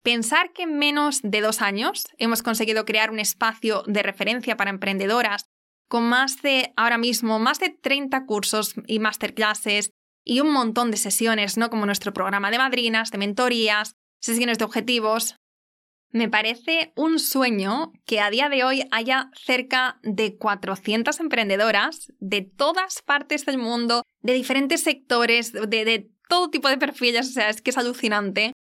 Pensar 0.03 0.53
que 0.53 0.61
en 0.61 0.77
menos 0.77 1.21
de 1.23 1.41
dos 1.41 1.63
años 1.63 2.05
hemos 2.19 2.43
conseguido 2.43 2.85
crear 2.85 3.09
un 3.09 3.17
espacio 3.17 3.81
de 3.87 4.03
referencia 4.03 4.55
para 4.55 4.69
emprendedoras 4.69 5.47
con 5.89 6.03
más 6.07 6.43
de, 6.43 6.71
ahora 6.75 6.99
mismo, 6.99 7.39
más 7.39 7.57
de 7.57 7.69
30 7.69 8.27
cursos 8.27 8.75
y 8.85 8.99
masterclasses 8.99 9.89
y 10.23 10.39
un 10.39 10.51
montón 10.51 10.91
de 10.91 10.97
sesiones, 10.97 11.57
¿no? 11.57 11.71
Como 11.71 11.87
nuestro 11.87 12.13
programa 12.13 12.51
de 12.51 12.59
madrinas, 12.59 13.09
de 13.09 13.17
mentorías, 13.17 13.95
sesiones 14.21 14.59
de 14.59 14.65
objetivos. 14.65 15.35
Me 16.13 16.29
parece 16.29 16.93
un 16.95 17.17
sueño 17.17 17.91
que 18.05 18.19
a 18.19 18.29
día 18.29 18.47
de 18.47 18.63
hoy 18.63 18.83
haya 18.91 19.31
cerca 19.35 19.99
de 20.03 20.37
400 20.37 21.19
emprendedoras 21.19 22.13
de 22.19 22.43
todas 22.43 23.01
partes 23.01 23.47
del 23.47 23.57
mundo, 23.57 24.03
de 24.21 24.33
diferentes 24.33 24.83
sectores, 24.83 25.51
de, 25.51 25.67
de 25.67 26.11
todo 26.29 26.51
tipo 26.51 26.69
de 26.69 26.77
perfiles, 26.77 27.29
o 27.29 27.31
sea, 27.31 27.49
es 27.49 27.63
que 27.63 27.71
es 27.71 27.79
alucinante 27.79 28.53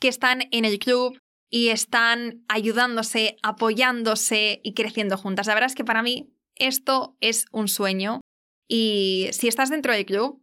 que 0.00 0.08
están 0.08 0.48
en 0.50 0.64
el 0.64 0.80
club 0.80 1.16
y 1.48 1.68
están 1.68 2.44
ayudándose, 2.48 3.36
apoyándose 3.40 4.60
y 4.64 4.74
creciendo 4.74 5.16
juntas. 5.16 5.46
La 5.46 5.54
verdad 5.54 5.70
es 5.70 5.76
que 5.76 5.84
para 5.84 6.02
mí 6.02 6.34
esto 6.56 7.16
es 7.20 7.46
un 7.52 7.68
sueño 7.68 8.20
y 8.68 9.28
si 9.30 9.46
estás 9.46 9.70
dentro 9.70 9.92
del 9.92 10.06
club, 10.06 10.42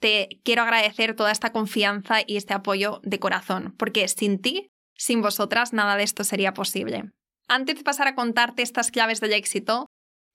te 0.00 0.40
quiero 0.42 0.62
agradecer 0.62 1.14
toda 1.14 1.30
esta 1.30 1.52
confianza 1.52 2.16
y 2.26 2.36
este 2.36 2.54
apoyo 2.54 3.00
de 3.04 3.20
corazón, 3.20 3.76
porque 3.78 4.08
sin 4.08 4.40
ti, 4.40 4.70
sin 5.00 5.22
vosotras, 5.22 5.72
nada 5.72 5.96
de 5.96 6.02
esto 6.02 6.24
sería 6.24 6.52
posible. 6.52 7.10
Antes 7.48 7.76
de 7.76 7.84
pasar 7.84 8.06
a 8.06 8.14
contarte 8.14 8.62
estas 8.62 8.90
claves 8.90 9.20
del 9.20 9.32
éxito, 9.32 9.86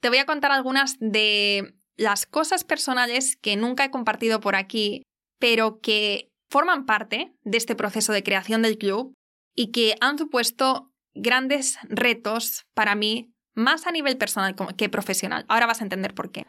te 0.01 0.09
voy 0.09 0.17
a 0.17 0.25
contar 0.25 0.51
algunas 0.51 0.97
de 0.99 1.75
las 1.97 2.25
cosas 2.25 2.63
personales 2.63 3.37
que 3.37 3.55
nunca 3.57 3.85
he 3.85 3.91
compartido 3.91 4.39
por 4.39 4.55
aquí, 4.55 5.03
pero 5.39 5.79
que 5.81 6.29
forman 6.49 6.87
parte 6.87 7.35
de 7.43 7.57
este 7.57 7.75
proceso 7.75 8.11
de 8.11 8.23
creación 8.23 8.63
del 8.63 8.79
club 8.79 9.13
y 9.55 9.71
que 9.71 9.95
han 10.01 10.17
supuesto 10.17 10.91
grandes 11.13 11.77
retos 11.83 12.65
para 12.73 12.95
mí, 12.95 13.31
más 13.53 13.85
a 13.85 13.91
nivel 13.91 14.17
personal 14.17 14.55
que 14.75 14.89
profesional. 14.89 15.45
Ahora 15.47 15.67
vas 15.67 15.81
a 15.81 15.83
entender 15.83 16.15
por 16.15 16.31
qué. 16.31 16.47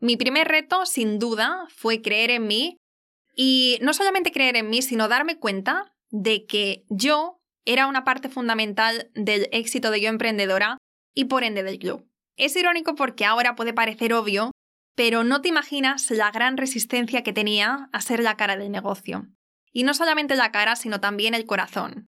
Mi 0.00 0.16
primer 0.16 0.46
reto, 0.46 0.86
sin 0.86 1.18
duda, 1.18 1.66
fue 1.68 2.02
creer 2.02 2.30
en 2.30 2.46
mí 2.46 2.76
y 3.34 3.78
no 3.82 3.94
solamente 3.94 4.30
creer 4.30 4.56
en 4.56 4.70
mí, 4.70 4.80
sino 4.80 5.08
darme 5.08 5.38
cuenta 5.38 5.91
de 6.12 6.46
que 6.46 6.84
yo 6.88 7.40
era 7.64 7.88
una 7.88 8.04
parte 8.04 8.28
fundamental 8.28 9.10
del 9.14 9.48
éxito 9.50 9.90
de 9.90 10.00
Yo 10.00 10.08
Emprendedora 10.08 10.78
y 11.14 11.24
por 11.24 11.42
ende 11.42 11.62
del 11.62 11.78
club. 11.78 12.06
Es 12.36 12.54
irónico 12.54 12.94
porque 12.94 13.24
ahora 13.24 13.56
puede 13.56 13.72
parecer 13.72 14.12
obvio, 14.12 14.52
pero 14.94 15.24
no 15.24 15.40
te 15.40 15.48
imaginas 15.48 16.10
la 16.10 16.30
gran 16.30 16.56
resistencia 16.56 17.22
que 17.22 17.32
tenía 17.32 17.88
a 17.92 18.00
ser 18.00 18.22
la 18.22 18.36
cara 18.36 18.56
del 18.56 18.70
negocio. 18.70 19.26
Y 19.72 19.84
no 19.84 19.94
solamente 19.94 20.36
la 20.36 20.52
cara, 20.52 20.76
sino 20.76 21.00
también 21.00 21.34
el 21.34 21.46
corazón. 21.46 22.06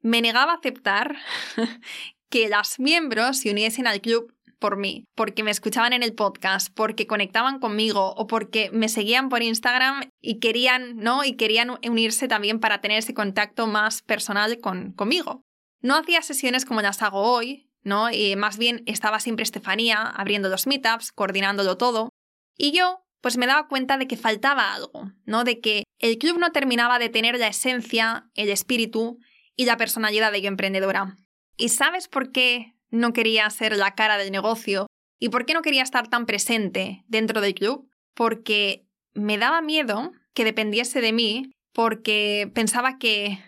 Me 0.00 0.20
negaba 0.20 0.52
a 0.52 0.56
aceptar 0.56 1.16
que 2.30 2.48
las 2.48 2.78
miembros 2.78 3.38
se 3.38 3.50
uniesen 3.50 3.86
al 3.86 4.00
club 4.00 4.34
por 4.58 4.76
mí, 4.76 5.04
porque 5.14 5.42
me 5.42 5.50
escuchaban 5.50 5.92
en 5.92 6.02
el 6.02 6.14
podcast, 6.14 6.72
porque 6.74 7.06
conectaban 7.06 7.58
conmigo 7.58 8.14
o 8.16 8.26
porque 8.26 8.70
me 8.72 8.88
seguían 8.88 9.28
por 9.28 9.42
Instagram 9.42 10.10
y 10.20 10.38
querían, 10.40 10.96
¿no? 10.96 11.24
Y 11.24 11.36
querían 11.36 11.78
unirse 11.86 12.28
también 12.28 12.60
para 12.60 12.80
tener 12.80 12.98
ese 12.98 13.14
contacto 13.14 13.66
más 13.66 14.02
personal 14.02 14.58
con, 14.60 14.92
conmigo. 14.92 15.42
No 15.80 15.96
hacía 15.96 16.22
sesiones 16.22 16.64
como 16.64 16.82
las 16.82 17.02
hago 17.02 17.22
hoy, 17.22 17.70
¿no? 17.82 18.10
Y 18.10 18.36
más 18.36 18.58
bien 18.58 18.82
estaba 18.86 19.20
siempre 19.20 19.44
Estefanía 19.44 20.02
abriendo 20.02 20.48
los 20.48 20.66
meetups, 20.66 21.12
coordinándolo 21.12 21.76
todo. 21.76 22.10
Y 22.56 22.72
yo, 22.72 23.04
pues 23.20 23.36
me 23.36 23.46
daba 23.46 23.68
cuenta 23.68 23.96
de 23.96 24.06
que 24.06 24.16
faltaba 24.16 24.74
algo, 24.74 25.12
¿no? 25.24 25.44
De 25.44 25.60
que 25.60 25.84
el 25.98 26.18
club 26.18 26.38
no 26.38 26.52
terminaba 26.52 26.98
de 26.98 27.08
tener 27.08 27.38
la 27.38 27.48
esencia, 27.48 28.28
el 28.34 28.48
espíritu 28.48 29.18
y 29.56 29.64
la 29.64 29.76
personalidad 29.76 30.32
de 30.32 30.42
yo 30.42 30.48
emprendedora. 30.48 31.16
¿Y 31.56 31.70
sabes 31.70 32.08
por 32.08 32.30
qué 32.30 32.74
no 32.90 33.12
quería 33.12 33.48
ser 33.50 33.76
la 33.76 33.94
cara 33.94 34.16
del 34.18 34.32
negocio 34.32 34.86
y 35.18 35.30
por 35.30 35.46
qué 35.46 35.54
no 35.54 35.62
quería 35.62 35.82
estar 35.82 36.08
tan 36.08 36.26
presente 36.26 37.04
dentro 37.08 37.40
del 37.40 37.54
club, 37.54 37.90
porque 38.14 38.86
me 39.14 39.38
daba 39.38 39.60
miedo 39.60 40.12
que 40.34 40.44
dependiese 40.44 41.00
de 41.00 41.12
mí, 41.12 41.52
porque 41.72 42.50
pensaba 42.54 42.98
que, 42.98 43.38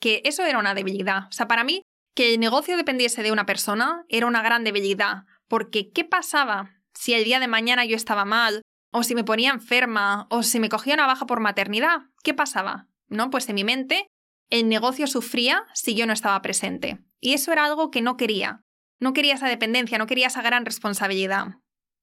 que 0.00 0.22
eso 0.24 0.44
era 0.44 0.58
una 0.58 0.74
debilidad. 0.74 1.28
O 1.28 1.32
sea, 1.32 1.48
para 1.48 1.64
mí, 1.64 1.82
que 2.14 2.32
el 2.34 2.40
negocio 2.40 2.76
dependiese 2.76 3.22
de 3.22 3.32
una 3.32 3.46
persona 3.46 4.04
era 4.08 4.26
una 4.26 4.42
gran 4.42 4.64
debilidad, 4.64 5.24
porque 5.48 5.90
¿qué 5.90 6.04
pasaba 6.04 6.70
si 6.94 7.14
el 7.14 7.24
día 7.24 7.40
de 7.40 7.48
mañana 7.48 7.84
yo 7.84 7.96
estaba 7.96 8.24
mal, 8.24 8.62
o 8.92 9.02
si 9.02 9.14
me 9.14 9.24
ponía 9.24 9.50
enferma, 9.50 10.26
o 10.30 10.42
si 10.42 10.60
me 10.60 10.68
cogía 10.68 10.94
una 10.94 11.06
baja 11.06 11.26
por 11.26 11.40
maternidad? 11.40 12.02
¿Qué 12.22 12.34
pasaba? 12.34 12.88
¿No? 13.08 13.30
Pues 13.30 13.48
en 13.48 13.54
mi 13.54 13.64
mente 13.64 14.06
el 14.50 14.68
negocio 14.68 15.06
sufría 15.06 15.64
si 15.72 15.94
yo 15.94 16.06
no 16.06 16.12
estaba 16.12 16.40
presente. 16.42 16.98
Y 17.20 17.32
eso 17.32 17.52
era 17.52 17.64
algo 17.64 17.90
que 17.90 18.02
no 18.02 18.16
quería. 18.18 18.62
No 19.02 19.14
quería 19.14 19.34
esa 19.34 19.48
dependencia, 19.48 19.98
no 19.98 20.06
quería 20.06 20.28
esa 20.28 20.42
gran 20.42 20.64
responsabilidad. 20.64 21.56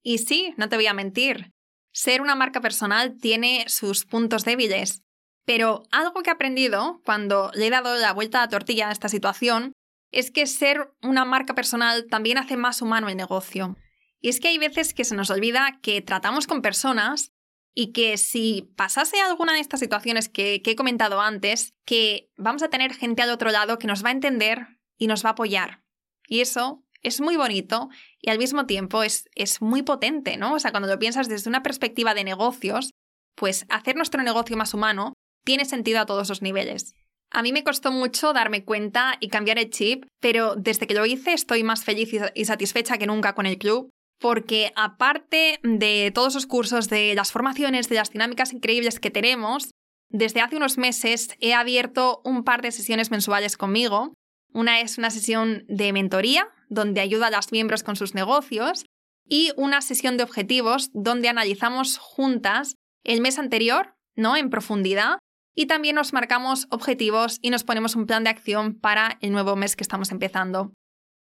Y 0.03 0.17
sí, 0.17 0.53
no 0.57 0.67
te 0.67 0.75
voy 0.75 0.87
a 0.87 0.93
mentir, 0.93 1.53
ser 1.93 2.21
una 2.21 2.35
marca 2.35 2.59
personal 2.59 3.15
tiene 3.17 3.63
sus 3.69 4.03
puntos 4.03 4.43
débiles. 4.43 5.01
Pero 5.45 5.83
algo 5.91 6.21
que 6.21 6.29
he 6.29 6.33
aprendido 6.33 6.99
cuando 7.05 7.51
le 7.53 7.67
he 7.67 7.69
dado 7.69 7.95
la 7.95 8.11
vuelta 8.11 8.39
a 8.39 8.41
la 8.41 8.49
tortilla 8.49 8.89
a 8.89 8.91
esta 8.91 9.07
situación 9.07 9.71
es 10.11 10.29
que 10.29 10.45
ser 10.45 10.91
una 11.01 11.23
marca 11.23 11.55
personal 11.55 12.07
también 12.09 12.37
hace 12.37 12.57
más 12.57 12.81
humano 12.81 13.07
el 13.07 13.15
negocio. 13.15 13.77
Y 14.19 14.27
es 14.27 14.41
que 14.41 14.49
hay 14.49 14.57
veces 14.57 14.93
que 14.93 15.05
se 15.05 15.15
nos 15.15 15.29
olvida 15.29 15.79
que 15.81 16.01
tratamos 16.01 16.47
con 16.47 16.61
personas 16.61 17.31
y 17.73 17.93
que 17.93 18.17
si 18.17 18.73
pasase 18.75 19.21
alguna 19.21 19.53
de 19.53 19.61
estas 19.61 19.79
situaciones 19.79 20.27
que, 20.27 20.61
que, 20.61 20.71
he 20.71 20.75
comentado 20.75 21.21
antes, 21.21 21.73
que 21.85 22.29
vamos 22.35 22.61
a 22.61 22.69
tener 22.69 22.93
gente 22.93 23.21
al 23.21 23.29
otro 23.29 23.51
lado 23.51 23.79
que 23.79 23.87
nos 23.87 24.03
va 24.03 24.09
a 24.09 24.11
entender 24.11 24.67
y 24.97 25.07
nos 25.07 25.23
va 25.23 25.29
a 25.29 25.31
apoyar. 25.31 25.81
Y 26.27 26.41
eso 26.41 26.83
es 27.01 27.21
muy 27.21 27.37
bonito 27.37 27.89
y 28.21 28.29
al 28.29 28.37
mismo 28.37 28.65
tiempo 28.65 29.03
es, 29.03 29.29
es 29.35 29.61
muy 29.61 29.83
potente, 29.83 30.37
¿no? 30.37 30.53
O 30.53 30.59
sea, 30.59 30.71
cuando 30.71 30.89
lo 30.89 30.99
piensas 30.99 31.27
desde 31.27 31.49
una 31.49 31.63
perspectiva 31.63 32.13
de 32.13 32.23
negocios, 32.23 32.91
pues 33.35 33.65
hacer 33.69 33.95
nuestro 33.95 34.21
negocio 34.23 34.57
más 34.57 34.73
humano 34.73 35.13
tiene 35.45 35.65
sentido 35.65 35.99
a 35.99 36.05
todos 36.05 36.29
los 36.29 36.41
niveles. 36.41 36.93
A 37.31 37.43
mí 37.43 37.53
me 37.53 37.63
costó 37.63 37.91
mucho 37.91 38.33
darme 38.33 38.65
cuenta 38.65 39.15
y 39.19 39.29
cambiar 39.29 39.59
el 39.59 39.69
chip, 39.69 40.05
pero 40.19 40.55
desde 40.55 40.87
que 40.87 40.95
lo 40.95 41.05
hice 41.05 41.33
estoy 41.33 41.63
más 41.63 41.83
feliz 41.83 42.11
y 42.33 42.45
satisfecha 42.45 42.97
que 42.97 43.07
nunca 43.07 43.35
con 43.35 43.45
el 43.45 43.57
club, 43.57 43.89
porque 44.19 44.71
aparte 44.75 45.59
de 45.63 46.11
todos 46.13 46.33
los 46.33 46.47
cursos, 46.47 46.89
de 46.89 47.13
las 47.15 47.31
formaciones, 47.31 47.87
de 47.87 47.95
las 47.95 48.11
dinámicas 48.11 48.51
increíbles 48.51 48.99
que 48.99 49.11
tenemos, 49.11 49.69
desde 50.09 50.41
hace 50.41 50.55
unos 50.55 50.77
meses 50.77 51.35
he 51.39 51.53
abierto 51.53 52.21
un 52.23 52.43
par 52.43 52.61
de 52.61 52.71
sesiones 52.71 53.11
mensuales 53.11 53.57
conmigo. 53.57 54.13
Una 54.53 54.81
es 54.81 54.97
una 54.97 55.09
sesión 55.09 55.63
de 55.67 55.93
mentoría, 55.93 56.47
donde 56.69 57.01
ayuda 57.01 57.27
a 57.27 57.31
los 57.31 57.51
miembros 57.51 57.83
con 57.83 57.95
sus 57.95 58.15
negocios, 58.15 58.85
y 59.27 59.51
una 59.57 59.81
sesión 59.81 60.17
de 60.17 60.23
objetivos, 60.23 60.89
donde 60.93 61.29
analizamos 61.29 61.97
juntas 61.97 62.75
el 63.03 63.21
mes 63.21 63.37
anterior, 63.37 63.95
¿no? 64.15 64.35
En 64.35 64.49
profundidad, 64.49 65.19
y 65.55 65.67
también 65.67 65.95
nos 65.95 66.13
marcamos 66.13 66.67
objetivos 66.69 67.37
y 67.41 67.49
nos 67.49 67.63
ponemos 67.63 67.95
un 67.95 68.05
plan 68.05 68.23
de 68.23 68.29
acción 68.29 68.79
para 68.79 69.17
el 69.21 69.31
nuevo 69.31 69.55
mes 69.55 69.75
que 69.75 69.83
estamos 69.83 70.11
empezando. 70.11 70.73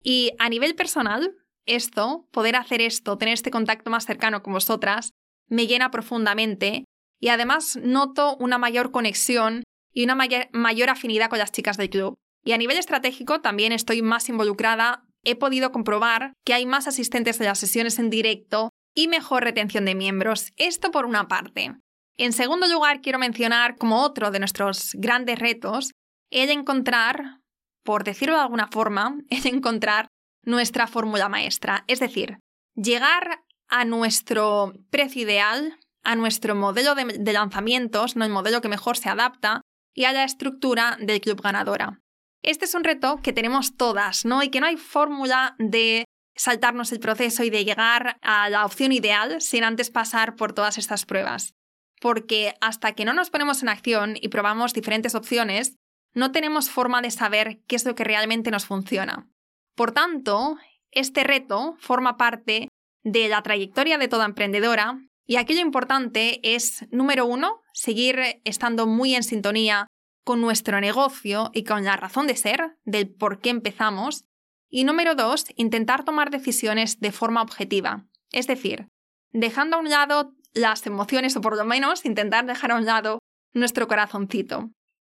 Y 0.02 0.33
a 0.38 0.49
nivel 0.49 0.75
personal, 0.75 1.35
esto, 1.66 2.28
poder 2.31 2.57
hacer 2.57 2.81
esto, 2.83 3.16
tener 3.16 3.35
este 3.35 3.50
contacto 3.50 3.90
más 3.90 4.07
cercano 4.07 4.43
con 4.43 4.52
vosotras, 4.52 5.12
me 5.49 5.66
llena 5.66 5.90
profundamente 5.90 6.85
y 7.21 7.28
además 7.28 7.78
noto 7.83 8.37
una 8.38 8.59
mayor 8.59 8.90
conexión 8.90 9.62
y 9.93 10.04
una 10.04 10.14
mayor, 10.14 10.49
mayor 10.52 10.90
afinidad 10.90 11.31
con 11.31 11.38
las 11.38 11.52
chicas 11.52 11.76
del 11.76 11.90
club. 11.90 12.14
Y 12.45 12.53
a 12.53 12.59
nivel 12.59 12.77
estratégico 12.77 13.41
también 13.41 13.73
estoy 13.73 14.03
más 14.03 14.29
involucrada 14.29 15.05
he 15.25 15.37
podido 15.37 15.73
comprobar 15.73 16.35
que 16.45 16.55
hay 16.55 16.67
más 16.67 16.87
asistentes 16.87 17.39
de 17.39 17.47
las 17.47 17.59
sesiones 17.59 17.99
en 17.99 18.11
directo 18.11 18.71
y 18.95 19.09
mejor 19.09 19.43
retención 19.43 19.85
de 19.85 19.95
miembros. 19.95 20.53
Esto 20.57 20.91
por 20.91 21.07
una 21.07 21.27
parte. 21.29 21.75
En 22.17 22.33
segundo 22.33 22.69
lugar, 22.69 23.01
quiero 23.01 23.19
mencionar 23.19 23.77
como 23.77 24.03
otro 24.03 24.31
de 24.31 24.39
nuestros 24.39 24.91
grandes 24.95 25.39
retos, 25.39 25.93
el 26.31 26.51
encontrar, 26.51 27.41
por 27.83 28.05
decirlo 28.05 28.37
de 28.37 28.43
alguna 28.43 28.69
forma, 28.69 29.19
el 29.31 29.47
encontrar 29.47 30.09
nuestra 30.45 30.87
fórmula 30.87 31.29
maestra. 31.29 31.85
Es 31.89 32.01
decir, 32.01 32.39
llegar 32.77 33.43
a 33.69 33.85
nuestro 33.85 34.75
precio 34.91 35.23
ideal, 35.23 35.79
a 36.05 36.15
nuestro 36.17 36.55
modelo 36.55 36.95
de, 36.95 37.33
lanzamientos, 37.33 38.15
no 38.15 38.25
el 38.25 38.31
modelo 38.31 38.61
que 38.61 38.69
mejor 38.69 38.97
se 38.97 39.09
adapta, 39.09 39.63
y 39.97 40.05
a 40.05 40.13
la 40.13 40.25
estructura 40.25 40.99
del 41.01 41.21
club 41.21 41.41
ganadora. 41.41 42.04
Este 42.45 42.67
es 42.67 42.75
un 42.75 42.85
reto 42.85 43.21
que 43.23 43.33
tenemos 43.33 43.75
todas, 43.75 44.27
¿no? 44.27 44.43
Y 44.43 44.51
que 44.51 44.61
no 44.61 44.67
hay 44.67 44.77
fórmula 44.77 45.57
de 45.59 46.05
saltarnos 46.37 46.93
el 46.93 47.01
proceso 47.01 47.43
y 47.43 47.49
de 47.49 47.65
llegar 47.65 48.19
a 48.21 48.51
la 48.51 48.67
opción 48.67 48.93
ideal 48.93 49.41
sin 49.41 49.65
antes 49.65 49.91
pasar 49.91 50.37
por 50.37 50.53
todas 50.53 50.77
estas 50.77 51.07
pruebas. 51.07 51.55
Porque 52.03 52.55
hasta 52.61 52.93
que 52.93 53.07
no 53.07 53.15
nos 53.15 53.31
ponemos 53.31 53.63
en 53.63 53.71
acción 53.71 54.17
y 54.21 54.29
probamos 54.29 54.75
diferentes 54.75 55.15
opciones, 55.15 55.77
no 56.13 56.33
tenemos 56.33 56.69
forma 56.69 57.01
de 57.01 57.11
saber 57.11 57.63
qué 57.67 57.77
es 57.77 57.87
lo 57.87 57.95
que 57.95 58.05
realmente 58.05 58.51
nos 58.51 58.67
funciona. 58.67 59.27
Por 59.75 59.93
tanto, 59.93 60.59
este 60.91 61.25
reto 61.25 61.77
forma 61.79 62.19
parte 62.19 62.69
de 63.05 63.29
la 63.29 63.43
trayectoria 63.43 63.97
de 63.97 64.09
toda 64.09 64.27
emprendedora 64.27 64.99
y 65.27 65.37
aquí 65.37 65.55
lo 65.55 65.61
importante 65.61 66.41
es, 66.43 66.85
número 66.91 67.25
uno, 67.25 67.63
seguir 67.73 68.43
estando 68.45 68.87
muy 68.87 69.15
en 69.15 69.23
sintonía 69.23 69.87
con 70.25 70.40
nuestro 70.40 70.81
negocio 70.81 71.50
y 71.54 71.64
con 71.64 71.85
la 71.85 71.97
razón 71.97 72.26
de 72.26 72.37
ser, 72.37 72.76
del 72.85 73.09
por 73.09 73.40
qué 73.40 73.50
empezamos. 73.50 74.25
Y 74.69 74.85
número 74.85 75.14
dos, 75.14 75.47
intentar 75.57 76.04
tomar 76.04 76.31
decisiones 76.31 76.99
de 77.00 77.12
forma 77.12 77.43
objetiva, 77.43 78.07
es 78.33 78.47
decir, 78.47 78.88
dejando 79.31 79.76
a 79.76 79.81
un 79.81 79.90
lado 79.90 80.35
las 80.54 80.87
emociones 80.87 81.37
o 81.37 81.40
por 81.40 81.57
lo 81.57 81.64
menos 81.64 82.04
intentar 82.04 82.47
dejar 82.47 82.73
a 82.73 82.76
un 82.76 82.87
lado 82.87 83.19
nuestro 83.52 83.87
corazoncito. 83.87 84.71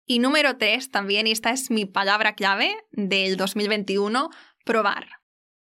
Y 0.06 0.18
número 0.18 0.56
tres, 0.56 0.90
también, 0.90 1.26
y 1.26 1.32
esta 1.32 1.50
es 1.50 1.70
mi 1.70 1.84
palabra 1.86 2.34
clave 2.34 2.76
del 2.90 3.36
2021, 3.36 4.30
probar. 4.64 5.08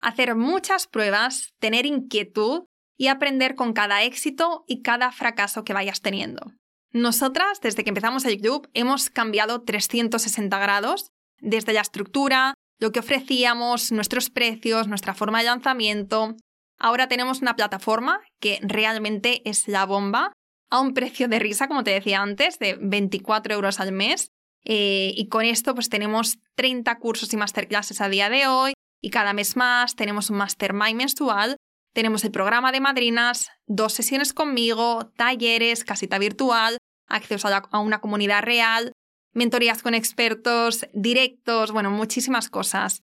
Hacer 0.00 0.36
muchas 0.36 0.86
pruebas, 0.86 1.54
tener 1.58 1.86
inquietud 1.86 2.66
y 2.96 3.08
aprender 3.08 3.54
con 3.54 3.72
cada 3.72 4.02
éxito 4.02 4.64
y 4.66 4.82
cada 4.82 5.12
fracaso 5.12 5.64
que 5.64 5.72
vayas 5.72 6.02
teniendo. 6.02 6.52
Nosotras, 6.92 7.60
desde 7.60 7.84
que 7.84 7.90
empezamos 7.90 8.24
el 8.24 8.40
club, 8.40 8.68
hemos 8.74 9.10
cambiado 9.10 9.62
360 9.62 10.58
grados, 10.58 11.10
desde 11.40 11.72
la 11.72 11.82
estructura, 11.82 12.54
lo 12.78 12.92
que 12.92 13.00
ofrecíamos, 13.00 13.92
nuestros 13.92 14.30
precios, 14.30 14.88
nuestra 14.88 15.14
forma 15.14 15.40
de 15.40 15.46
lanzamiento. 15.46 16.36
Ahora 16.78 17.08
tenemos 17.08 17.42
una 17.42 17.56
plataforma 17.56 18.20
que 18.40 18.58
realmente 18.62 19.42
es 19.48 19.68
la 19.68 19.84
bomba, 19.84 20.32
a 20.70 20.80
un 20.80 20.94
precio 20.94 21.28
de 21.28 21.38
risa, 21.38 21.68
como 21.68 21.84
te 21.84 21.90
decía 21.90 22.20
antes, 22.20 22.58
de 22.58 22.78
24 22.80 23.54
euros 23.54 23.80
al 23.80 23.92
mes. 23.92 24.30
Eh, 24.64 25.12
y 25.16 25.28
con 25.28 25.44
esto 25.44 25.74
pues 25.74 25.88
tenemos 25.88 26.38
30 26.56 26.98
cursos 26.98 27.32
y 27.32 27.36
masterclasses 27.36 28.00
a 28.00 28.08
día 28.08 28.28
de 28.28 28.48
hoy 28.48 28.72
y 29.00 29.10
cada 29.10 29.32
mes 29.32 29.56
más 29.56 29.94
tenemos 29.94 30.30
un 30.30 30.36
mastermind 30.36 30.96
mensual 30.96 31.56
tenemos 31.98 32.22
el 32.22 32.30
programa 32.30 32.70
de 32.70 32.78
madrinas, 32.78 33.50
dos 33.66 33.92
sesiones 33.92 34.32
conmigo, 34.32 35.10
talleres, 35.16 35.82
casita 35.82 36.20
virtual, 36.20 36.78
acceso 37.08 37.48
a, 37.48 37.80
una 37.80 38.00
comunidad 38.00 38.44
real, 38.44 38.92
mentorías 39.32 39.82
con 39.82 39.94
expertos, 39.94 40.86
directos, 40.92 41.72
bueno, 41.72 41.90
muchísimas 41.90 42.50
cosas. 42.50 43.02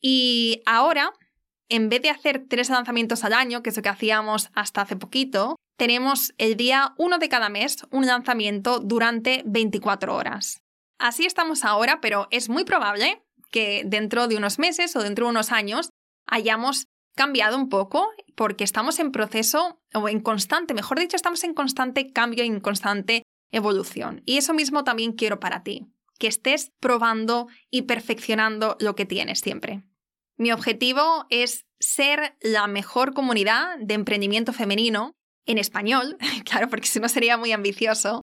Y 0.00 0.62
ahora, 0.64 1.12
en 1.68 1.90
vez 1.90 2.00
de 2.00 2.08
hacer 2.08 2.46
tres 2.48 2.70
lanzamientos 2.70 3.22
al 3.22 3.34
año, 3.34 3.62
que 3.62 3.68
es 3.68 3.76
lo 3.76 3.82
que 3.82 3.90
hacíamos 3.90 4.48
hasta 4.54 4.80
hace 4.80 4.96
poquito, 4.96 5.56
tenemos 5.76 6.32
el 6.38 6.56
día 6.56 6.94
uno 6.96 7.18
de 7.18 7.28
cada 7.28 7.50
mes 7.50 7.84
un 7.90 8.06
lanzamiento 8.06 8.78
durante 8.78 9.42
24 9.44 10.16
horas. 10.16 10.62
Así 10.98 11.26
estamos 11.26 11.66
ahora, 11.66 12.00
pero 12.00 12.28
es 12.30 12.48
muy 12.48 12.64
probable 12.64 13.22
que 13.50 13.82
dentro 13.84 14.26
de 14.26 14.38
unos 14.38 14.58
meses 14.58 14.96
o 14.96 15.02
dentro 15.02 15.26
de 15.26 15.32
unos 15.32 15.52
años 15.52 15.90
hayamos 16.26 16.86
cambiado 17.14 17.56
un 17.56 17.68
poco 17.68 18.08
porque 18.34 18.64
estamos 18.64 18.98
en 18.98 19.12
proceso 19.12 19.80
o 19.94 20.08
en 20.08 20.20
constante, 20.20 20.74
mejor 20.74 20.98
dicho, 20.98 21.16
estamos 21.16 21.44
en 21.44 21.54
constante 21.54 22.12
cambio 22.12 22.44
y 22.44 22.48
en 22.48 22.60
constante 22.60 23.22
evolución. 23.52 24.22
Y 24.24 24.38
eso 24.38 24.54
mismo 24.54 24.84
también 24.84 25.12
quiero 25.12 25.38
para 25.38 25.62
ti, 25.62 25.86
que 26.18 26.26
estés 26.26 26.72
probando 26.80 27.48
y 27.70 27.82
perfeccionando 27.82 28.76
lo 28.80 28.94
que 28.94 29.06
tienes 29.06 29.40
siempre. 29.40 29.82
Mi 30.36 30.52
objetivo 30.52 31.26
es 31.30 31.66
ser 31.78 32.36
la 32.40 32.66
mejor 32.66 33.12
comunidad 33.12 33.78
de 33.78 33.94
emprendimiento 33.94 34.52
femenino 34.52 35.12
en 35.46 35.58
español, 35.58 36.16
claro, 36.44 36.68
porque 36.68 36.86
si 36.86 37.00
no 37.00 37.08
sería 37.08 37.36
muy 37.36 37.52
ambicioso. 37.52 38.22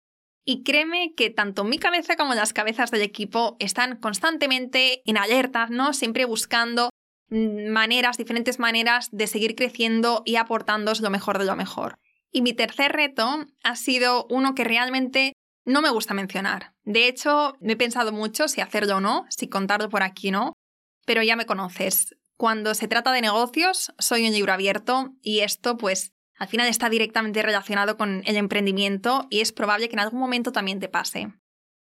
Y 0.49 0.63
créeme 0.63 1.13
que 1.15 1.29
tanto 1.29 1.65
mi 1.65 1.77
cabeza 1.77 2.15
como 2.15 2.33
las 2.33 2.53
cabezas 2.53 2.89
del 2.89 3.01
equipo 3.01 3.57
están 3.59 3.97
constantemente 3.97 5.01
en 5.05 5.17
alerta, 5.17 5.67
¿no? 5.69 5.91
Siempre 5.91 6.23
buscando 6.23 6.89
maneras, 7.29 8.17
diferentes 8.17 8.59
maneras 8.59 9.09
de 9.11 9.27
seguir 9.27 9.55
creciendo 9.55 10.23
y 10.25 10.35
aportándoos 10.35 11.01
lo 11.01 11.09
mejor 11.09 11.39
de 11.39 11.45
lo 11.45 11.55
mejor. 11.55 11.99
Y 12.31 12.41
mi 12.41 12.53
tercer 12.53 12.91
reto 12.93 13.45
ha 13.63 13.75
sido 13.75 14.27
uno 14.29 14.55
que 14.55 14.63
realmente 14.63 15.33
no 15.65 15.81
me 15.81 15.89
gusta 15.89 16.13
mencionar. 16.13 16.73
De 16.83 17.07
hecho, 17.07 17.55
me 17.59 17.73
he 17.73 17.77
pensado 17.77 18.11
mucho 18.11 18.47
si 18.47 18.61
hacerlo 18.61 18.97
o 18.97 19.01
no, 19.01 19.25
si 19.29 19.49
contarlo 19.49 19.89
por 19.89 20.03
aquí 20.03 20.29
o 20.29 20.31
no, 20.31 20.53
pero 21.05 21.23
ya 21.23 21.35
me 21.35 21.45
conoces. 21.45 22.15
Cuando 22.37 22.73
se 22.73 22.87
trata 22.87 23.11
de 23.11 23.21
negocios, 23.21 23.91
soy 23.97 24.27
un 24.27 24.33
libro 24.33 24.53
abierto 24.53 25.15
y 25.21 25.39
esto 25.39 25.77
pues 25.77 26.13
al 26.37 26.47
final 26.47 26.67
está 26.67 26.89
directamente 26.89 27.41
relacionado 27.41 27.97
con 27.97 28.21
el 28.25 28.37
emprendimiento 28.37 29.27
y 29.29 29.41
es 29.41 29.51
probable 29.51 29.89
que 29.89 29.95
en 29.95 30.01
algún 30.01 30.19
momento 30.19 30.51
también 30.51 30.79
te 30.79 30.87
pase. 30.87 31.33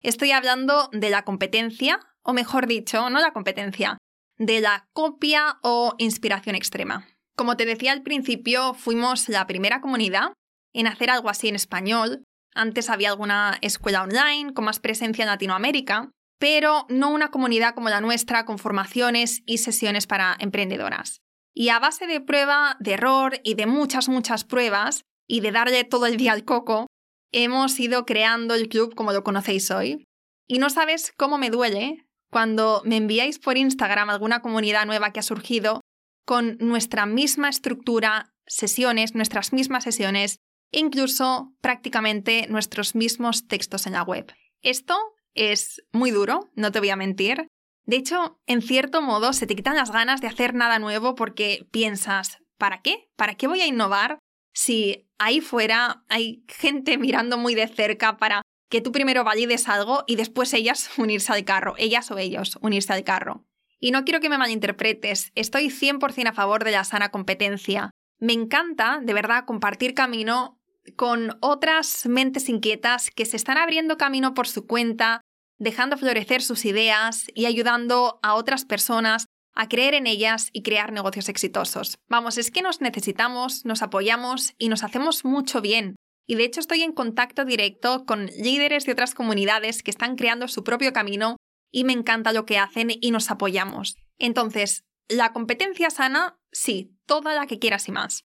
Estoy 0.01 0.31
hablando 0.31 0.89
de 0.91 1.09
la 1.09 1.23
competencia, 1.23 1.99
o 2.21 2.33
mejor 2.33 2.67
dicho, 2.67 3.09
no 3.09 3.19
la 3.19 3.33
competencia, 3.33 3.97
de 4.37 4.61
la 4.61 4.87
copia 4.93 5.59
o 5.61 5.95
inspiración 5.97 6.55
extrema. 6.55 7.07
Como 7.35 7.57
te 7.57 7.65
decía 7.65 7.91
al 7.91 8.03
principio, 8.03 8.73
fuimos 8.73 9.29
la 9.29 9.47
primera 9.47 9.81
comunidad 9.81 10.33
en 10.73 10.87
hacer 10.87 11.09
algo 11.09 11.29
así 11.29 11.47
en 11.47 11.55
español. 11.55 12.23
Antes 12.53 12.89
había 12.89 13.09
alguna 13.09 13.57
escuela 13.61 14.03
online 14.03 14.53
con 14.53 14.65
más 14.65 14.79
presencia 14.79 15.23
en 15.23 15.29
Latinoamérica, 15.29 16.11
pero 16.39 16.85
no 16.89 17.09
una 17.09 17.31
comunidad 17.31 17.73
como 17.73 17.89
la 17.89 18.01
nuestra 18.01 18.45
con 18.45 18.59
formaciones 18.59 19.41
y 19.45 19.59
sesiones 19.59 20.07
para 20.07 20.35
emprendedoras. 20.39 21.21
Y 21.55 21.69
a 21.69 21.79
base 21.79 22.07
de 22.07 22.21
prueba, 22.21 22.77
de 22.79 22.93
error 22.93 23.39
y 23.43 23.53
de 23.55 23.65
muchas, 23.65 24.09
muchas 24.09 24.43
pruebas, 24.43 25.03
y 25.27 25.39
de 25.39 25.51
darle 25.51 25.83
todo 25.83 26.05
el 26.05 26.17
día 26.17 26.33
al 26.33 26.45
coco, 26.45 26.87
hemos 27.31 27.79
ido 27.79 28.05
creando 28.05 28.53
el 28.53 28.69
club 28.69 28.93
como 28.95 29.13
lo 29.13 29.23
conocéis 29.23 29.71
hoy. 29.71 30.05
Y 30.47 30.59
no 30.59 30.69
sabes 30.69 31.13
cómo 31.15 31.37
me 31.37 31.49
duele 31.49 32.02
cuando 32.33 32.81
me 32.83 32.97
enviáis 32.97 33.39
por 33.39 33.57
Instagram 33.57 34.09
alguna 34.09 34.41
comunidad 34.41 34.85
nueva 34.85 35.13
que 35.13 35.21
ha 35.21 35.23
surgido 35.23 35.79
con 36.25 36.57
nuestra 36.59 37.05
misma 37.05 37.47
estructura, 37.47 38.33
sesiones, 38.45 39.15
nuestras 39.15 39.53
mismas 39.53 39.85
sesiones, 39.85 40.39
incluso 40.71 41.53
prácticamente 41.61 42.47
nuestros 42.49 42.95
mismos 42.95 43.47
textos 43.47 43.87
en 43.87 43.93
la 43.93 44.03
web. 44.03 44.33
Esto 44.61 44.97
es 45.33 45.81
muy 45.93 46.11
duro, 46.11 46.51
no 46.55 46.71
te 46.71 46.79
voy 46.79 46.89
a 46.89 46.95
mentir, 46.95 47.47
de 47.85 47.97
hecho, 47.97 48.39
en 48.47 48.61
cierto 48.61 49.01
modo, 49.01 49.33
se 49.33 49.45
te 49.45 49.55
quitan 49.55 49.75
las 49.75 49.91
ganas 49.91 50.21
de 50.21 50.27
hacer 50.27 50.53
nada 50.53 50.79
nuevo 50.79 51.15
porque 51.15 51.67
piensas, 51.71 52.39
¿para 52.57 52.81
qué? 52.81 53.09
¿Para 53.15 53.35
qué 53.35 53.47
voy 53.47 53.61
a 53.61 53.67
innovar 53.67 54.19
si 54.53 55.09
ahí 55.17 55.41
fuera 55.41 56.03
hay 56.07 56.45
gente 56.47 56.97
mirando 56.97 57.37
muy 57.37 57.55
de 57.55 57.67
cerca 57.67 58.17
para 58.17 58.41
que 58.73 58.81
tú 58.81 58.91
primero 58.91 59.23
valides 59.23 59.69
algo 59.69 60.03
y 60.07 60.15
después 60.15 60.51
ellas 60.51 60.89
unirse 60.97 61.31
al 61.31 61.45
carro, 61.45 61.75
ellas 61.77 62.09
o 62.09 62.17
ellos 62.17 62.57
unirse 62.59 62.91
al 62.91 63.03
carro? 63.03 63.45
Y 63.79 63.91
no 63.91 64.03
quiero 64.03 64.19
que 64.19 64.29
me 64.29 64.39
malinterpretes, 64.39 65.31
estoy 65.35 65.69
100% 65.69 66.29
a 66.29 66.33
favor 66.33 66.63
de 66.63 66.71
la 66.71 66.83
sana 66.83 67.11
competencia. 67.11 67.91
Me 68.17 68.33
encanta, 68.33 68.99
de 69.03 69.13
verdad, 69.13 69.45
compartir 69.45 69.93
camino 69.93 70.59
con 70.95 71.37
otras 71.39 72.07
mentes 72.07 72.49
inquietas 72.49 73.11
que 73.11 73.25
se 73.25 73.37
están 73.37 73.59
abriendo 73.59 73.99
camino 73.99 74.33
por 74.33 74.47
su 74.47 74.65
cuenta, 74.65 75.21
dejando 75.59 75.95
florecer 75.95 76.41
sus 76.41 76.65
ideas 76.65 77.27
y 77.35 77.45
ayudando 77.45 78.19
a 78.23 78.33
otras 78.33 78.65
personas 78.65 79.27
a 79.53 79.69
creer 79.69 79.93
en 79.93 80.07
ellas 80.07 80.49
y 80.51 80.63
crear 80.63 80.91
negocios 80.91 81.29
exitosos. 81.29 81.99
Vamos, 82.09 82.39
es 82.39 82.49
que 82.49 82.63
nos 82.63 82.81
necesitamos, 82.81 83.65
nos 83.65 83.83
apoyamos 83.83 84.55
y 84.57 84.69
nos 84.69 84.83
hacemos 84.83 85.25
mucho 85.25 85.61
bien. 85.61 85.95
Y 86.25 86.35
de 86.35 86.45
hecho 86.45 86.59
estoy 86.59 86.81
en 86.83 86.93
contacto 86.93 87.45
directo 87.45 88.05
con 88.05 88.27
líderes 88.27 88.85
de 88.85 88.93
otras 88.93 89.13
comunidades 89.13 89.83
que 89.83 89.91
están 89.91 90.15
creando 90.15 90.47
su 90.47 90.63
propio 90.63 90.93
camino 90.93 91.37
y 91.71 91.83
me 91.83 91.93
encanta 91.93 92.31
lo 92.31 92.45
que 92.45 92.59
hacen 92.59 92.89
y 92.91 93.11
nos 93.11 93.31
apoyamos. 93.31 93.97
Entonces, 94.19 94.83
la 95.09 95.33
competencia 95.33 95.89
sana, 95.89 96.37
sí, 96.51 96.95
toda 97.05 97.33
la 97.33 97.47
que 97.47 97.59
quieras 97.59 97.87
y 97.87 97.91
más. 97.91 98.23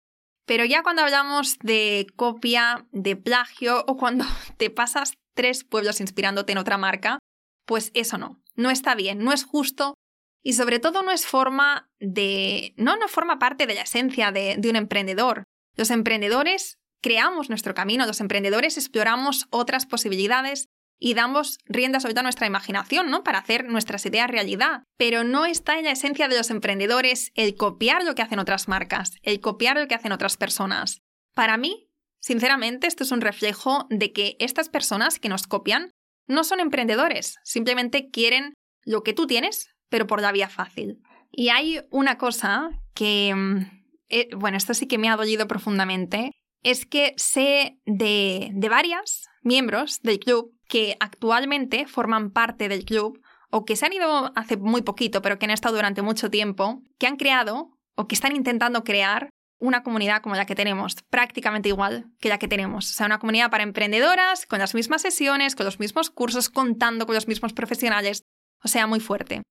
Pero 0.45 0.65
ya 0.65 0.83
cuando 0.83 1.01
hablamos 1.01 1.57
de 1.59 2.07
copia, 2.15 2.87
de 2.91 3.15
plagio 3.15 3.83
o 3.87 3.97
cuando 3.97 4.25
te 4.57 4.69
pasas 4.69 5.13
tres 5.33 5.63
pueblos 5.63 5.99
inspirándote 6.01 6.51
en 6.51 6.57
otra 6.57 6.77
marca, 6.77 7.19
pues 7.65 7.91
eso 7.93 8.17
no, 8.17 8.41
no 8.55 8.69
está 8.69 8.95
bien, 8.95 9.19
no 9.19 9.33
es 9.33 9.43
justo 9.43 9.95
y 10.43 10.53
sobre 10.53 10.79
todo 10.79 11.03
no 11.03 11.11
es 11.11 11.27
forma 11.27 11.89
de, 11.99 12.73
no, 12.77 12.95
no 12.97 13.07
forma 13.07 13.37
parte 13.39 13.67
de 13.67 13.75
la 13.75 13.83
esencia 13.83 14.31
de, 14.31 14.55
de 14.57 14.69
un 14.69 14.75
emprendedor. 14.75 15.43
Los 15.75 15.91
emprendedores 15.91 16.77
creamos 17.01 17.49
nuestro 17.49 17.73
camino, 17.73 18.05
los 18.05 18.21
emprendedores 18.21 18.77
exploramos 18.77 19.47
otras 19.49 19.85
posibilidades 19.85 20.69
y 20.99 21.15
damos 21.15 21.57
rienda 21.65 21.99
suelta 21.99 22.19
a 22.19 22.23
nuestra 22.23 22.45
imaginación, 22.45 23.09
¿no? 23.09 23.23
Para 23.23 23.39
hacer 23.39 23.65
nuestras 23.65 24.05
ideas 24.05 24.29
realidad. 24.29 24.83
Pero 24.97 25.23
no 25.23 25.45
está 25.45 25.79
en 25.79 25.85
la 25.85 25.91
esencia 25.91 26.27
de 26.27 26.37
los 26.37 26.51
emprendedores 26.51 27.31
el 27.33 27.55
copiar 27.55 28.03
lo 28.03 28.13
que 28.13 28.21
hacen 28.21 28.37
otras 28.37 28.67
marcas, 28.67 29.13
el 29.23 29.39
copiar 29.39 29.77
lo 29.77 29.87
que 29.87 29.95
hacen 29.95 30.11
otras 30.11 30.37
personas. 30.37 31.01
Para 31.33 31.57
mí, 31.57 31.91
Sinceramente, 32.21 32.85
esto 32.85 33.03
es 33.03 33.11
un 33.11 33.21
reflejo 33.21 33.87
de 33.89 34.13
que 34.13 34.37
estas 34.39 34.69
personas 34.69 35.19
que 35.19 35.27
nos 35.27 35.47
copian 35.47 35.91
no 36.27 36.43
son 36.43 36.59
emprendedores, 36.59 37.39
simplemente 37.43 38.09
quieren 38.11 38.53
lo 38.83 39.01
que 39.01 39.13
tú 39.13 39.25
tienes, 39.25 39.69
pero 39.89 40.05
por 40.05 40.21
la 40.21 40.31
vía 40.31 40.47
fácil. 40.47 41.01
Y 41.31 41.49
hay 41.49 41.81
una 41.89 42.19
cosa 42.19 42.69
que, 42.93 43.33
mm, 43.35 43.57
eh, 44.09 44.29
bueno, 44.35 44.57
esto 44.57 44.75
sí 44.75 44.87
que 44.87 44.99
me 44.99 45.09
ha 45.09 45.15
dolido 45.15 45.47
profundamente, 45.47 46.31
es 46.63 46.85
que 46.85 47.13
sé 47.17 47.79
de, 47.85 48.49
de 48.53 48.69
varias 48.69 49.27
miembros 49.43 50.01
del 50.01 50.19
club 50.19 50.53
que 50.67 50.95
actualmente 50.99 51.87
forman 51.87 52.31
parte 52.31 52.69
del 52.69 52.85
club 52.85 53.21
o 53.49 53.65
que 53.65 53.75
se 53.75 53.85
han 53.85 53.93
ido 53.93 54.31
hace 54.35 54.57
muy 54.57 54.81
poquito, 54.81 55.21
pero 55.21 55.37
que 55.37 55.45
han 55.45 55.51
estado 55.51 55.75
durante 55.75 56.01
mucho 56.01 56.29
tiempo, 56.29 56.81
que 56.97 57.07
han 57.07 57.17
creado 57.17 57.77
o 57.95 58.07
que 58.07 58.15
están 58.15 58.35
intentando 58.35 58.83
crear 58.83 59.29
una 59.59 59.83
comunidad 59.83 60.23
como 60.23 60.35
la 60.35 60.47
que 60.47 60.55
tenemos, 60.55 60.95
prácticamente 61.09 61.69
igual 61.69 62.05
que 62.19 62.29
la 62.29 62.39
que 62.39 62.47
tenemos. 62.47 62.89
O 62.89 62.93
sea, 62.93 63.05
una 63.05 63.19
comunidad 63.19 63.51
para 63.51 63.63
emprendedoras, 63.63 64.47
con 64.47 64.57
las 64.57 64.73
mismas 64.73 65.03
sesiones, 65.03 65.55
con 65.55 65.65
los 65.65 65.79
mismos 65.79 66.09
cursos, 66.09 66.49
contando 66.49 67.05
con 67.05 67.13
los 67.13 67.27
mismos 67.27 67.53
profesionales. 67.53 68.23
O 68.63 68.67
sea, 68.67 68.87
muy 68.87 68.99
fuerte. 68.99 69.43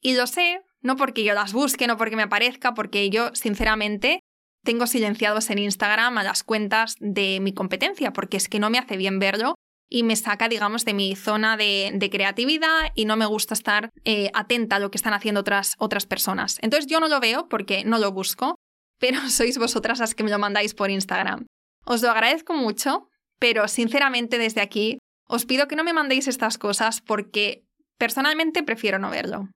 Y 0.00 0.16
lo 0.16 0.26
sé, 0.26 0.62
no 0.80 0.96
porque 0.96 1.22
yo 1.22 1.34
las 1.34 1.52
busque, 1.52 1.86
no 1.86 1.96
porque 1.96 2.16
me 2.16 2.22
aparezca, 2.22 2.74
porque 2.74 3.08
yo, 3.10 3.32
sinceramente, 3.34 4.20
tengo 4.64 4.86
silenciados 4.86 5.50
en 5.50 5.58
Instagram 5.58 6.18
a 6.18 6.22
las 6.22 6.42
cuentas 6.42 6.96
de 7.00 7.40
mi 7.40 7.52
competencia, 7.52 8.12
porque 8.12 8.36
es 8.36 8.48
que 8.48 8.58
no 8.58 8.70
me 8.70 8.78
hace 8.78 8.96
bien 8.96 9.18
verlo 9.18 9.54
y 9.88 10.02
me 10.02 10.14
saca, 10.16 10.48
digamos, 10.48 10.84
de 10.84 10.94
mi 10.94 11.16
zona 11.16 11.56
de, 11.56 12.08
creatividad 12.12 12.92
y 12.94 13.06
no 13.06 13.16
me 13.16 13.26
gusta 13.26 13.54
estar 13.54 13.90
eh, 14.04 14.30
atenta 14.34 14.76
a 14.76 14.78
lo 14.78 14.90
que 14.90 14.98
están 14.98 15.14
haciendo 15.14 15.40
otras, 15.40 15.74
otras 15.78 16.06
personas. 16.06 16.58
Entonces 16.62 16.88
yo 16.88 17.00
no 17.00 17.08
lo 17.08 17.18
veo 17.20 17.48
porque 17.48 17.84
no 17.84 17.98
lo 17.98 18.12
busco 18.12 18.56
pero 19.00 19.18
sois 19.30 19.58
vosotras 19.58 19.98
las 19.98 20.14
que 20.14 20.22
me 20.22 20.30
lo 20.30 20.38
mandáis 20.38 20.74
por 20.74 20.90
Instagram. 20.90 21.46
Os 21.84 22.02
lo 22.02 22.10
agradezco 22.10 22.54
mucho, 22.54 23.08
pero 23.40 23.66
sinceramente 23.66 24.38
desde 24.38 24.60
aquí 24.60 24.98
os 25.26 25.46
pido 25.46 25.66
que 25.66 25.76
no 25.76 25.82
me 25.82 25.92
mandéis 25.92 26.28
estas 26.28 26.58
cosas 26.58 27.00
porque 27.00 27.64
personalmente 27.98 28.62
prefiero 28.62 28.98
no 28.98 29.10
verlo. 29.10 29.48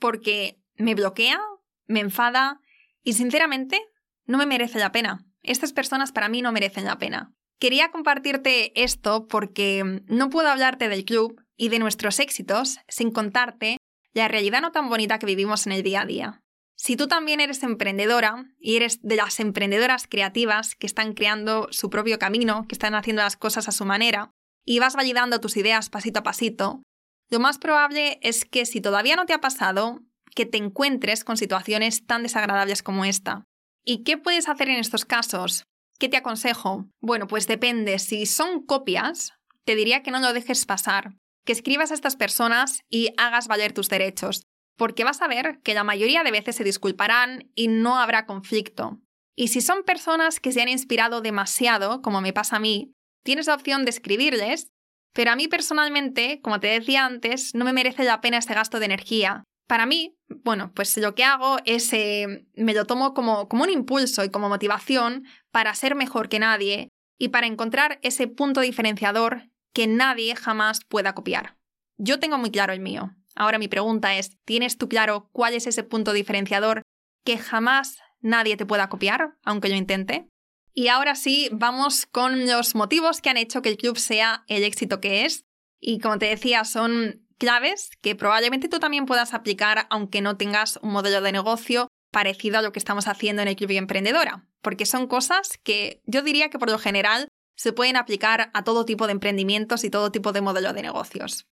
Porque 0.00 0.58
me 0.76 0.94
bloquea, 0.94 1.40
me 1.86 2.00
enfada 2.00 2.60
y 3.02 3.12
sinceramente 3.12 3.80
no 4.28 4.38
me 4.38 4.46
merece 4.46 4.78
la 4.78 4.92
pena. 4.92 5.26
Estas 5.42 5.72
personas 5.72 6.12
para 6.12 6.28
mí 6.28 6.42
no 6.42 6.52
merecen 6.52 6.84
la 6.84 6.98
pena. 6.98 7.32
Quería 7.58 7.90
compartirte 7.90 8.80
esto 8.80 9.26
porque 9.26 10.02
no 10.06 10.30
puedo 10.30 10.48
hablarte 10.48 10.88
del 10.88 11.04
club 11.04 11.42
y 11.56 11.70
de 11.70 11.80
nuestros 11.80 12.20
éxitos 12.20 12.78
sin 12.86 13.10
contarte 13.10 13.78
la 14.12 14.28
realidad 14.28 14.60
no 14.60 14.70
tan 14.70 14.88
bonita 14.88 15.18
que 15.18 15.26
vivimos 15.26 15.66
en 15.66 15.72
el 15.72 15.82
día 15.82 16.02
a 16.02 16.06
día. 16.06 16.42
Si 16.76 16.96
tú 16.96 17.08
también 17.08 17.40
eres 17.40 17.64
emprendedora 17.64 18.44
y 18.60 18.76
eres 18.76 19.02
de 19.02 19.16
las 19.16 19.40
emprendedoras 19.40 20.06
creativas 20.06 20.76
que 20.76 20.86
están 20.86 21.12
creando 21.14 21.66
su 21.72 21.90
propio 21.90 22.20
camino, 22.20 22.66
que 22.68 22.74
están 22.76 22.94
haciendo 22.94 23.22
las 23.22 23.36
cosas 23.36 23.66
a 23.66 23.72
su 23.72 23.84
manera, 23.84 24.30
y 24.64 24.78
vas 24.78 24.94
validando 24.94 25.40
tus 25.40 25.56
ideas 25.56 25.90
pasito 25.90 26.20
a 26.20 26.22
pasito, 26.22 26.82
lo 27.30 27.40
más 27.40 27.58
probable 27.58 28.20
es 28.22 28.44
que 28.44 28.64
si 28.64 28.80
todavía 28.80 29.16
no 29.16 29.26
te 29.26 29.32
ha 29.32 29.40
pasado, 29.40 30.00
que 30.34 30.46
te 30.46 30.58
encuentres 30.58 31.24
con 31.24 31.36
situaciones 31.36 32.06
tan 32.06 32.22
desagradables 32.22 32.82
como 32.82 33.04
esta. 33.04 33.44
¿Y 33.90 34.04
qué 34.04 34.18
puedes 34.18 34.50
hacer 34.50 34.68
en 34.68 34.76
estos 34.76 35.06
casos? 35.06 35.64
¿Qué 35.98 36.10
te 36.10 36.18
aconsejo? 36.18 36.90
Bueno, 37.00 37.26
pues 37.26 37.46
depende. 37.46 37.98
Si 37.98 38.26
son 38.26 38.66
copias, 38.66 39.32
te 39.64 39.76
diría 39.76 40.02
que 40.02 40.10
no 40.10 40.20
lo 40.20 40.34
dejes 40.34 40.66
pasar, 40.66 41.14
que 41.46 41.54
escribas 41.54 41.90
a 41.90 41.94
estas 41.94 42.14
personas 42.14 42.82
y 42.90 43.14
hagas 43.16 43.48
valer 43.48 43.72
tus 43.72 43.88
derechos 43.88 44.42
porque 44.76 45.04
vas 45.04 45.22
a 45.22 45.26
ver 45.26 45.60
que 45.64 45.72
la 45.72 45.84
mayoría 45.84 46.22
de 46.22 46.30
veces 46.30 46.56
se 46.56 46.64
disculparán 46.64 47.50
y 47.54 47.68
no 47.68 47.98
habrá 47.98 48.26
conflicto. 48.26 49.00
Y 49.34 49.48
si 49.48 49.62
son 49.62 49.84
personas 49.84 50.38
que 50.38 50.52
se 50.52 50.60
han 50.60 50.68
inspirado 50.68 51.22
demasiado, 51.22 52.02
como 52.02 52.20
me 52.20 52.34
pasa 52.34 52.56
a 52.56 52.60
mí, 52.60 52.92
tienes 53.24 53.46
la 53.46 53.54
opción 53.54 53.86
de 53.86 53.90
escribirles, 53.90 54.68
pero 55.14 55.30
a 55.30 55.36
mí 55.36 55.48
personalmente, 55.48 56.42
como 56.42 56.60
te 56.60 56.66
decía 56.66 57.06
antes, 57.06 57.54
no 57.54 57.64
me 57.64 57.72
merece 57.72 58.04
la 58.04 58.20
pena 58.20 58.36
ese 58.36 58.52
gasto 58.52 58.80
de 58.80 58.84
energía, 58.84 59.44
Para 59.68 59.84
mí, 59.84 60.16
bueno, 60.28 60.72
pues 60.74 60.96
lo 60.96 61.14
que 61.14 61.24
hago 61.24 61.58
es, 61.66 61.92
eh, 61.92 62.46
me 62.54 62.72
lo 62.72 62.86
tomo 62.86 63.12
como, 63.12 63.48
como 63.48 63.64
un 63.64 63.70
impulso 63.70 64.24
y 64.24 64.30
como 64.30 64.48
motivación 64.48 65.24
para 65.50 65.74
ser 65.74 65.94
mejor 65.94 66.30
que 66.30 66.38
nadie 66.38 66.88
y 67.18 67.28
para 67.28 67.46
encontrar 67.46 67.98
ese 68.02 68.28
punto 68.28 68.62
diferenciador 68.62 69.50
que 69.74 69.86
nadie 69.86 70.34
jamás 70.34 70.80
pueda 70.88 71.14
copiar. 71.14 71.58
Yo 71.98 72.18
tengo 72.18 72.38
muy 72.38 72.50
claro 72.50 72.72
el 72.72 72.80
mío. 72.80 73.14
Ahora 73.36 73.58
mi 73.58 73.68
pregunta 73.68 74.16
es, 74.16 74.38
¿tienes 74.46 74.78
tú 74.78 74.88
claro 74.88 75.28
cuál 75.32 75.52
es 75.52 75.66
ese 75.66 75.82
punto 75.82 76.14
diferenciador 76.14 76.82
que 77.22 77.36
jamás 77.36 77.98
nadie 78.20 78.56
te 78.56 78.66
pueda 78.66 78.88
copiar, 78.88 79.36
aunque 79.44 79.68
yo 79.68 79.76
intente? 79.76 80.28
Y 80.72 80.88
ahora 80.88 81.14
sí, 81.14 81.50
vamos 81.52 82.06
con 82.06 82.46
los 82.46 82.74
motivos 82.74 83.20
que 83.20 83.28
han 83.28 83.36
hecho 83.36 83.60
que 83.60 83.68
el 83.68 83.76
club 83.76 83.98
sea 83.98 84.44
el 84.46 84.64
éxito 84.64 85.00
que 85.00 85.26
es. 85.26 85.44
Y 85.78 85.98
como 85.98 86.18
te 86.18 86.26
decía, 86.26 86.64
son 86.64 87.27
claves 87.38 87.90
que 88.00 88.14
probablemente 88.14 88.68
tú 88.68 88.78
también 88.78 89.06
puedas 89.06 89.34
aplicar 89.34 89.86
aunque 89.90 90.20
no 90.20 90.36
tengas 90.36 90.78
un 90.82 90.92
modelo 90.92 91.20
de 91.20 91.32
negocio 91.32 91.88
parecido 92.10 92.58
a 92.58 92.62
lo 92.62 92.72
que 92.72 92.78
estamos 92.78 93.06
haciendo 93.06 93.42
en 93.42 93.48
el 93.48 93.56
Club 93.56 93.70
Emprendedora, 93.72 94.46
porque 94.62 94.86
son 94.86 95.06
cosas 95.06 95.58
que 95.62 96.02
yo 96.06 96.22
diría 96.22 96.50
que 96.50 96.58
por 96.58 96.70
lo 96.70 96.78
general 96.78 97.28
se 97.56 97.72
pueden 97.72 97.96
aplicar 97.96 98.50
a 98.54 98.64
todo 98.64 98.84
tipo 98.84 99.06
de 99.06 99.12
emprendimientos 99.12 99.84
y 99.84 99.90
todo 99.90 100.12
tipo 100.12 100.32
de 100.32 100.40
modelo 100.40 100.72
de 100.72 100.82
negocios. 100.82 101.46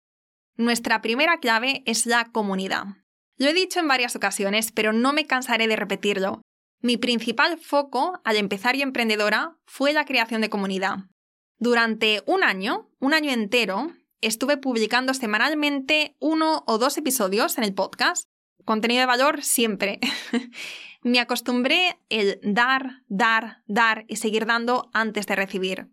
Nuestra 0.56 1.02
primera 1.02 1.38
clave 1.38 1.82
es 1.84 2.06
la 2.06 2.30
comunidad. 2.32 2.84
Lo 3.36 3.48
he 3.48 3.52
dicho 3.52 3.80
en 3.80 3.88
varias 3.88 4.16
ocasiones, 4.16 4.72
pero 4.72 4.92
no 4.92 5.12
me 5.12 5.26
cansaré 5.26 5.68
de 5.68 5.76
repetirlo. 5.76 6.40
Mi 6.80 6.96
principal 6.96 7.58
foco 7.58 8.20
al 8.24 8.36
empezar 8.36 8.76
y 8.76 8.82
emprendedora 8.82 9.56
fue 9.66 9.92
la 9.92 10.04
creación 10.04 10.40
de 10.40 10.48
comunidad. 10.48 10.98
Durante 11.58 12.22
un 12.26 12.44
año, 12.44 12.88
un 12.98 13.12
año 13.12 13.30
entero, 13.32 13.92
estuve 14.20 14.56
publicando 14.56 15.14
semanalmente 15.14 16.16
uno 16.18 16.64
o 16.66 16.78
dos 16.78 16.96
episodios 16.98 17.58
en 17.58 17.64
el 17.64 17.74
podcast. 17.74 18.28
Contenido 18.64 19.00
de 19.00 19.06
valor 19.06 19.42
siempre. 19.42 20.00
Me 21.02 21.20
acostumbré 21.20 22.00
el 22.08 22.40
dar, 22.42 23.02
dar, 23.06 23.62
dar 23.66 24.04
y 24.08 24.16
seguir 24.16 24.46
dando 24.46 24.90
antes 24.92 25.26
de 25.26 25.36
recibir. 25.36 25.88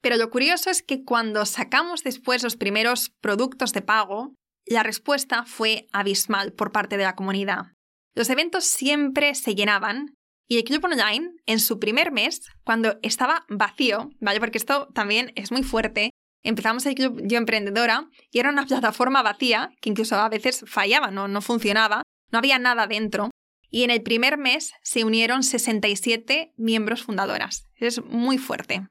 Pero 0.00 0.16
lo 0.16 0.30
curioso 0.30 0.70
es 0.70 0.82
que 0.82 1.04
cuando 1.04 1.44
sacamos 1.46 2.02
después 2.02 2.42
los 2.42 2.56
primeros 2.56 3.10
productos 3.20 3.72
de 3.72 3.82
pago, 3.82 4.34
la 4.66 4.82
respuesta 4.82 5.44
fue 5.44 5.86
abismal 5.92 6.52
por 6.52 6.72
parte 6.72 6.96
de 6.96 7.04
la 7.04 7.14
comunidad. 7.14 7.72
Los 8.14 8.30
eventos 8.30 8.64
siempre 8.64 9.34
se 9.34 9.54
llenaban 9.54 10.14
y 10.46 10.58
el 10.58 10.64
club 10.64 10.84
online, 10.84 11.32
en 11.46 11.58
su 11.58 11.78
primer 11.78 12.12
mes, 12.12 12.42
cuando 12.64 12.98
estaba 13.02 13.44
vacío, 13.48 14.10
¿vale? 14.20 14.40
Porque 14.40 14.58
esto 14.58 14.88
también 14.94 15.32
es 15.36 15.50
muy 15.50 15.62
fuerte, 15.62 16.10
empezamos 16.44 16.86
el 16.86 16.94
club 16.94 17.20
Yo 17.24 17.38
Emprendedora 17.38 18.08
y 18.30 18.38
era 18.38 18.50
una 18.50 18.66
plataforma 18.66 19.22
vacía 19.22 19.72
que 19.80 19.90
incluso 19.90 20.14
a 20.16 20.28
veces 20.28 20.64
fallaba, 20.66 21.10
no, 21.10 21.26
no 21.26 21.40
funcionaba, 21.40 22.02
no 22.30 22.38
había 22.38 22.58
nada 22.58 22.86
dentro. 22.86 23.30
Y 23.70 23.82
en 23.82 23.90
el 23.90 24.02
primer 24.02 24.38
mes 24.38 24.72
se 24.82 25.02
unieron 25.02 25.42
67 25.42 26.52
miembros 26.56 27.02
fundadoras. 27.02 27.66
Es 27.74 28.04
muy 28.04 28.38
fuerte. 28.38 28.86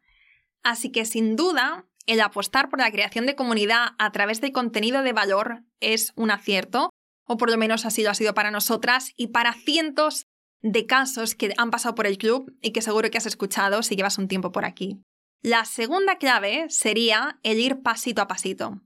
Así 0.62 0.92
que 0.92 1.06
sin 1.06 1.38
duda, 1.38 1.86
el 2.06 2.20
apostar 2.20 2.70
por 2.70 2.80
la 2.80 2.92
creación 2.92 3.26
de 3.26 3.36
comunidad 3.36 3.90
a 3.98 4.12
través 4.12 4.42
de 4.42 4.52
contenido 4.52 5.04
de 5.04 5.14
valor 5.14 5.64
es 5.80 6.12
un 6.16 6.32
acierto, 6.32 6.90
o 7.26 7.38
por 7.38 7.50
lo 7.50 7.58
menos 7.58 7.86
así 7.86 8.04
lo 8.04 8.10
ha 8.10 8.16
sido 8.16 8.34
para 8.34 8.52
nosotras 8.52 9.14
y 9.16 9.28
para 9.28 9.54
cientos 9.54 10.26
de 10.62 10.86
casos 10.86 11.36
que 11.36 11.54
han 11.58 11.72
pasado 11.72 11.96
por 11.96 12.08
el 12.08 12.18
club 12.18 12.54
y 12.62 12.72
que 12.72 12.82
seguro 12.82 13.10
que 13.10 13.18
has 13.18 13.26
escuchado 13.26 13.84
si 13.84 13.96
llevas 13.96 14.18
un 14.18 14.28
tiempo 14.28 14.52
por 14.52 14.66
aquí. 14.66 15.02
La 15.46 15.66
segunda 15.66 16.18
clave 16.20 16.68
sería 16.70 17.38
el 17.44 17.60
ir 17.60 17.82
pasito 17.82 18.22
a 18.22 18.30
pasito. 18.30 18.82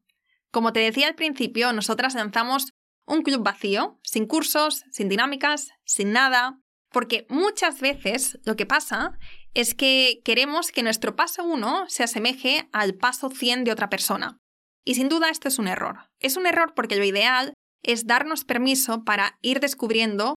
Como 0.50 0.74
te 0.74 0.80
decía 0.80 1.08
al 1.08 1.13
principio, 1.13 1.72
nosotras 1.72 2.15
lanzamos 2.15 2.74
un 3.06 3.22
club 3.22 3.43
vacío, 3.43 4.00
sin 4.02 4.26
cursos, 4.26 4.84
sin 4.89 5.08
dinámicas, 5.08 5.70
sin 5.86 6.13
nada, 6.13 6.60
porque 6.91 7.28
muchas 7.30 7.80
veces 7.80 8.39
lo 8.43 8.56
que 8.56 8.65
pasa 8.65 9.20
es 9.54 9.76
que 9.76 10.22
queremos 10.26 10.72
que 10.72 10.82
nuestro 10.82 11.15
paso 11.15 11.43
1 11.43 11.86
se 11.89 12.04
asemeje 12.04 12.67
al 12.74 12.96
paso 12.96 13.30
100 13.30 13.63
de 13.63 13.72
otra 13.72 13.89
persona. 13.89 14.39
Y 14.84 14.96
sin 14.96 15.10
duda 15.10 15.30
esto 15.30 15.50
es 15.50 15.60
un 15.60 15.67
error. 15.67 16.10
Es 16.20 16.38
un 16.38 16.48
error 16.48 16.74
porque 16.76 16.96
lo 16.96 17.04
ideal 17.04 17.54
es 17.84 18.08
darnos 18.08 18.46
permiso 18.46 19.04
para 19.04 19.38
ir 19.43 19.60
descubriendo 19.60 20.34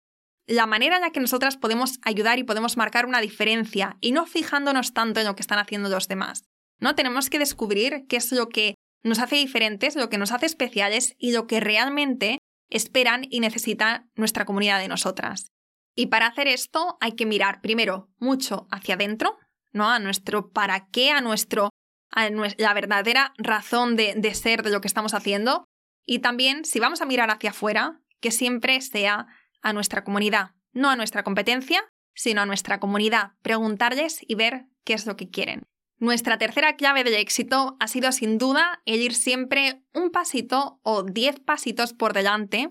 la 0.47 0.67
manera 0.67 0.97
en 0.97 1.03
la 1.03 1.11
que 1.11 1.21
nosotras 1.21 1.57
podemos 1.57 1.99
ayudar 2.03 2.39
y 2.39 2.45
podemos 2.45 2.77
marcar 2.77 3.07
una 3.07 3.21
diferencia 3.21 3.97
y 4.01 4.13
no 4.13 4.27
fijándonos 4.27 4.93
tanto 4.93 5.21
en 5.21 5.27
lo 5.27 5.37
que 5.37 5.43
están 5.43 5.59
haciendo 5.59 5.89
los 5.89 6.09
demás. 6.09 6.45
¿no? 6.81 6.95
Tenemos 6.95 7.31
que 7.31 7.39
descubrir 7.39 8.07
qué 8.09 8.17
es 8.17 8.33
lo 8.33 8.49
que 8.49 8.75
nos 9.03 9.19
hace 9.19 9.37
diferentes, 9.37 9.97
lo 9.97 10.11
que 10.11 10.19
nos 10.19 10.33
hace 10.33 10.47
especiales 10.47 11.15
y 11.19 11.33
lo 11.33 11.47
que 11.47 11.61
realmente 11.61 12.39
esperan 12.69 13.27
y 13.31 13.41
necesita 13.41 14.07
nuestra 14.15 14.45
comunidad 14.45 14.81
de 14.81 14.89
nosotras. 14.89 15.49
Y 15.95 16.07
para 16.07 16.27
hacer 16.27 16.49
esto 16.49 16.97
hay 17.01 17.13
que 17.13 17.27
mirar 17.27 17.61
primero 17.61 18.11
mucho 18.19 18.67
hacia 18.71 18.95
adentro, 18.95 19.39
¿no? 19.73 19.91
A 19.91 19.99
nuestro 19.99 20.51
para 20.51 20.89
qué, 20.91 21.11
a 21.11 21.21
nuestro 21.21 21.71
a 22.13 22.29
la 22.29 22.75
verdadera 22.75 23.33
razón 23.39 23.97
de, 23.97 24.15
de 24.17 24.35
ser 24.35 24.63
de 24.63 24.71
lo 24.71 24.81
que 24.81 24.89
estamos 24.89 25.15
haciendo. 25.15 25.65
Y 26.05 26.19
también, 26.19 26.65
si 26.65 26.81
vamos 26.81 27.01
a 27.01 27.07
mirar 27.07 27.31
hacia 27.31 27.51
afuera, 27.51 28.01
que 28.21 28.31
siempre 28.31 28.81
sea 28.81 29.27
a 29.63 29.73
nuestra 29.73 30.05
comunidad, 30.05 30.51
no 30.73 30.91
a 30.91 30.97
nuestra 30.97 31.23
competencia, 31.23 31.85
sino 32.15 32.41
a 32.41 32.47
nuestra 32.47 32.81
comunidad, 32.81 33.33
preguntarles 33.43 34.19
y 34.27 34.35
ver 34.35 34.67
qué 34.85 34.95
es 34.95 35.07
lo 35.07 35.17
que 35.17 35.31
quieren. 35.31 35.63
Nuestra 35.99 36.39
tercera 36.39 36.77
clave 36.77 37.05
del 37.05 37.15
éxito 37.15 37.77
ha 37.79 37.87
sido 37.87 38.11
sin 38.13 38.39
duda 38.39 38.81
el 38.87 39.03
ir 39.03 39.15
siempre 39.15 39.83
un 39.93 40.11
pasito 40.11 40.81
o 40.83 41.03
diez 41.03 41.41
pasitos 41.41 41.93
por 41.93 42.15
delante 42.15 42.71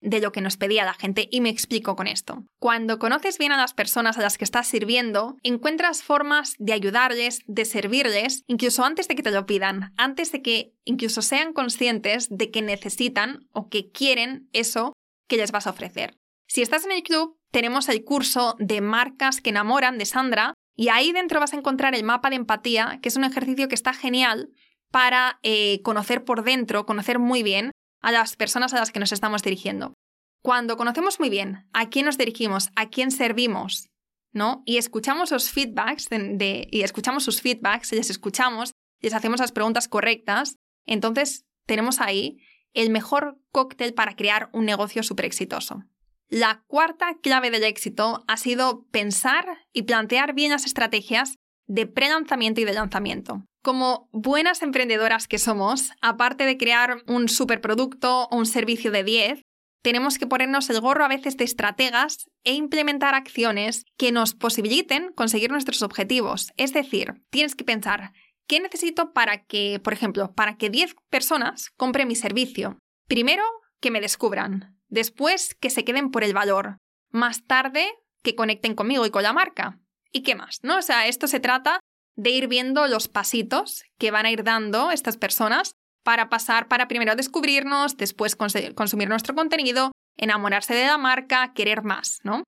de 0.00 0.20
lo 0.20 0.32
que 0.32 0.40
nos 0.40 0.56
pedía 0.56 0.86
la 0.86 0.94
gente 0.94 1.28
y 1.30 1.42
me 1.42 1.50
explico 1.50 1.94
con 1.94 2.06
esto. 2.06 2.44
Cuando 2.58 2.98
conoces 2.98 3.36
bien 3.36 3.52
a 3.52 3.56
las 3.58 3.74
personas 3.74 4.16
a 4.16 4.22
las 4.22 4.38
que 4.38 4.44
estás 4.44 4.66
sirviendo, 4.66 5.36
encuentras 5.42 6.02
formas 6.02 6.54
de 6.58 6.72
ayudarles, 6.72 7.42
de 7.46 7.66
servirles, 7.66 8.44
incluso 8.46 8.82
antes 8.84 9.08
de 9.08 9.14
que 9.14 9.22
te 9.22 9.30
lo 9.30 9.44
pidan, 9.44 9.92
antes 9.98 10.32
de 10.32 10.40
que 10.40 10.72
incluso 10.84 11.20
sean 11.20 11.52
conscientes 11.52 12.28
de 12.30 12.50
que 12.50 12.62
necesitan 12.62 13.46
o 13.52 13.68
que 13.68 13.90
quieren 13.90 14.48
eso 14.52 14.94
que 15.28 15.36
les 15.36 15.52
vas 15.52 15.66
a 15.66 15.70
ofrecer. 15.70 16.16
Si 16.52 16.62
estás 16.62 16.84
en 16.84 16.90
el 16.90 17.04
club, 17.04 17.38
tenemos 17.52 17.88
el 17.88 18.02
curso 18.02 18.56
de 18.58 18.80
marcas 18.80 19.40
que 19.40 19.50
enamoran 19.50 19.98
de 19.98 20.04
Sandra 20.04 20.54
y 20.74 20.88
ahí 20.88 21.12
dentro 21.12 21.38
vas 21.38 21.52
a 21.52 21.56
encontrar 21.56 21.94
el 21.94 22.02
mapa 22.02 22.28
de 22.28 22.34
empatía, 22.34 22.98
que 23.00 23.08
es 23.08 23.14
un 23.14 23.22
ejercicio 23.22 23.68
que 23.68 23.76
está 23.76 23.92
genial 23.92 24.50
para 24.90 25.38
eh, 25.44 25.80
conocer 25.82 26.24
por 26.24 26.42
dentro, 26.42 26.86
conocer 26.86 27.20
muy 27.20 27.44
bien 27.44 27.70
a 28.00 28.10
las 28.10 28.34
personas 28.34 28.74
a 28.74 28.80
las 28.80 28.90
que 28.90 28.98
nos 28.98 29.12
estamos 29.12 29.44
dirigiendo. 29.44 29.94
Cuando 30.42 30.76
conocemos 30.76 31.20
muy 31.20 31.30
bien 31.30 31.68
a 31.72 31.88
quién 31.88 32.06
nos 32.06 32.18
dirigimos, 32.18 32.70
a 32.74 32.88
quién 32.88 33.12
servimos, 33.12 33.86
¿no? 34.32 34.64
Y 34.66 34.78
escuchamos 34.78 35.30
los 35.30 35.50
feedbacks 35.50 36.08
y 36.10 36.82
escuchamos 36.82 37.22
sus 37.22 37.42
feedbacks, 37.42 37.92
les 37.92 38.10
escuchamos, 38.10 38.72
les 38.98 39.14
hacemos 39.14 39.38
las 39.38 39.52
preguntas 39.52 39.86
correctas, 39.86 40.56
entonces 40.84 41.44
tenemos 41.66 42.00
ahí 42.00 42.38
el 42.74 42.90
mejor 42.90 43.38
cóctel 43.52 43.94
para 43.94 44.16
crear 44.16 44.50
un 44.52 44.64
negocio 44.64 45.04
súper 45.04 45.26
exitoso. 45.26 45.84
La 46.30 46.62
cuarta 46.68 47.16
clave 47.20 47.50
del 47.50 47.64
éxito 47.64 48.22
ha 48.28 48.36
sido 48.36 48.86
pensar 48.92 49.66
y 49.72 49.82
plantear 49.82 50.32
bien 50.32 50.52
las 50.52 50.64
estrategias 50.64 51.38
de 51.66 51.88
pre-lanzamiento 51.88 52.60
y 52.60 52.64
de 52.64 52.72
lanzamiento. 52.72 53.44
Como 53.64 54.08
buenas 54.12 54.62
emprendedoras 54.62 55.26
que 55.26 55.38
somos, 55.38 55.90
aparte 56.00 56.44
de 56.44 56.56
crear 56.56 57.02
un 57.08 57.28
superproducto 57.28 58.28
o 58.28 58.36
un 58.36 58.46
servicio 58.46 58.92
de 58.92 59.02
10, 59.02 59.42
tenemos 59.82 60.18
que 60.18 60.28
ponernos 60.28 60.70
el 60.70 60.80
gorro 60.80 61.04
a 61.04 61.08
veces 61.08 61.36
de 61.36 61.44
estrategas 61.44 62.28
e 62.44 62.54
implementar 62.54 63.16
acciones 63.16 63.84
que 63.98 64.12
nos 64.12 64.34
posibiliten 64.34 65.12
conseguir 65.14 65.50
nuestros 65.50 65.82
objetivos. 65.82 66.52
Es 66.56 66.72
decir, 66.72 67.14
tienes 67.30 67.56
que 67.56 67.64
pensar, 67.64 68.12
¿qué 68.46 68.60
necesito 68.60 69.12
para 69.12 69.46
que, 69.46 69.80
por 69.82 69.94
ejemplo, 69.94 70.32
para 70.32 70.56
que 70.56 70.70
10 70.70 70.94
personas 71.10 71.70
compren 71.76 72.06
mi 72.06 72.14
servicio? 72.14 72.78
Primero, 73.08 73.42
que 73.80 73.90
me 73.90 74.00
descubran. 74.00 74.79
Después, 74.90 75.54
que 75.54 75.70
se 75.70 75.84
queden 75.84 76.10
por 76.10 76.24
el 76.24 76.34
valor. 76.34 76.76
Más 77.10 77.46
tarde, 77.46 77.88
que 78.22 78.34
conecten 78.34 78.74
conmigo 78.74 79.06
y 79.06 79.10
con 79.10 79.22
la 79.22 79.32
marca. 79.32 79.78
¿Y 80.12 80.22
qué 80.22 80.34
más? 80.34 80.60
¿No? 80.62 80.78
O 80.78 80.82
sea, 80.82 81.06
esto 81.06 81.26
se 81.26 81.40
trata 81.40 81.80
de 82.16 82.30
ir 82.30 82.48
viendo 82.48 82.86
los 82.86 83.08
pasitos 83.08 83.84
que 83.98 84.10
van 84.10 84.26
a 84.26 84.30
ir 84.30 84.44
dando 84.44 84.90
estas 84.90 85.16
personas 85.16 85.72
para 86.02 86.28
pasar 86.28 86.68
para 86.68 86.88
primero 86.88 87.14
descubrirnos, 87.14 87.96
después 87.96 88.36
consumir 88.36 89.08
nuestro 89.08 89.34
contenido, 89.34 89.92
enamorarse 90.16 90.74
de 90.74 90.86
la 90.86 90.98
marca, 90.98 91.52
querer 91.54 91.82
más, 91.82 92.18
¿no? 92.24 92.42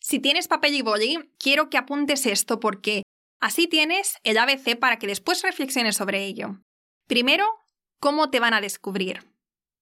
Si 0.00 0.18
tienes 0.18 0.48
papel 0.48 0.74
y 0.74 0.82
boli, 0.82 1.30
quiero 1.38 1.70
que 1.70 1.78
apuntes 1.78 2.26
esto 2.26 2.60
porque 2.60 3.02
así 3.40 3.68
tienes 3.68 4.16
el 4.24 4.36
ABC 4.36 4.78
para 4.78 4.98
que 4.98 5.06
después 5.06 5.42
reflexiones 5.42 5.96
sobre 5.96 6.24
ello. 6.24 6.60
Primero, 7.06 7.46
¿cómo 8.00 8.30
te 8.30 8.40
van 8.40 8.52
a 8.52 8.60
descubrir? 8.60 9.32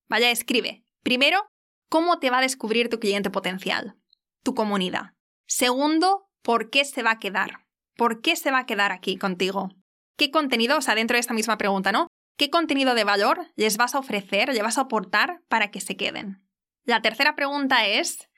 Vaya, 0.08 0.30
escribe. 0.30 0.84
Primero, 1.02 1.46
¿Cómo 1.90 2.20
te 2.20 2.30
va 2.30 2.38
a 2.38 2.42
descubrir 2.42 2.88
tu 2.88 3.00
cliente 3.00 3.30
potencial? 3.30 3.96
Tu 4.44 4.54
comunidad. 4.54 5.14
Segundo, 5.48 6.30
¿por 6.40 6.70
qué 6.70 6.84
se 6.84 7.02
va 7.02 7.10
a 7.10 7.18
quedar? 7.18 7.66
¿Por 7.96 8.20
qué 8.20 8.36
se 8.36 8.52
va 8.52 8.60
a 8.60 8.66
quedar 8.66 8.92
aquí 8.92 9.16
contigo? 9.16 9.70
¿Qué 10.16 10.30
contenido, 10.30 10.78
o 10.78 10.82
sea, 10.82 10.94
dentro 10.94 11.16
de 11.16 11.20
esta 11.20 11.34
misma 11.34 11.58
pregunta, 11.58 11.90
¿no? 11.90 12.06
¿Qué 12.38 12.48
contenido 12.48 12.94
de 12.94 13.02
valor 13.02 13.40
les 13.56 13.76
vas 13.76 13.96
a 13.96 13.98
ofrecer, 13.98 14.50
les 14.50 14.62
vas 14.62 14.78
a 14.78 14.82
aportar 14.82 15.42
para 15.48 15.72
que 15.72 15.80
se 15.80 15.96
queden? 15.96 16.46
La 16.84 17.02
tercera 17.02 17.34
pregunta 17.34 17.84
es, 17.84 18.28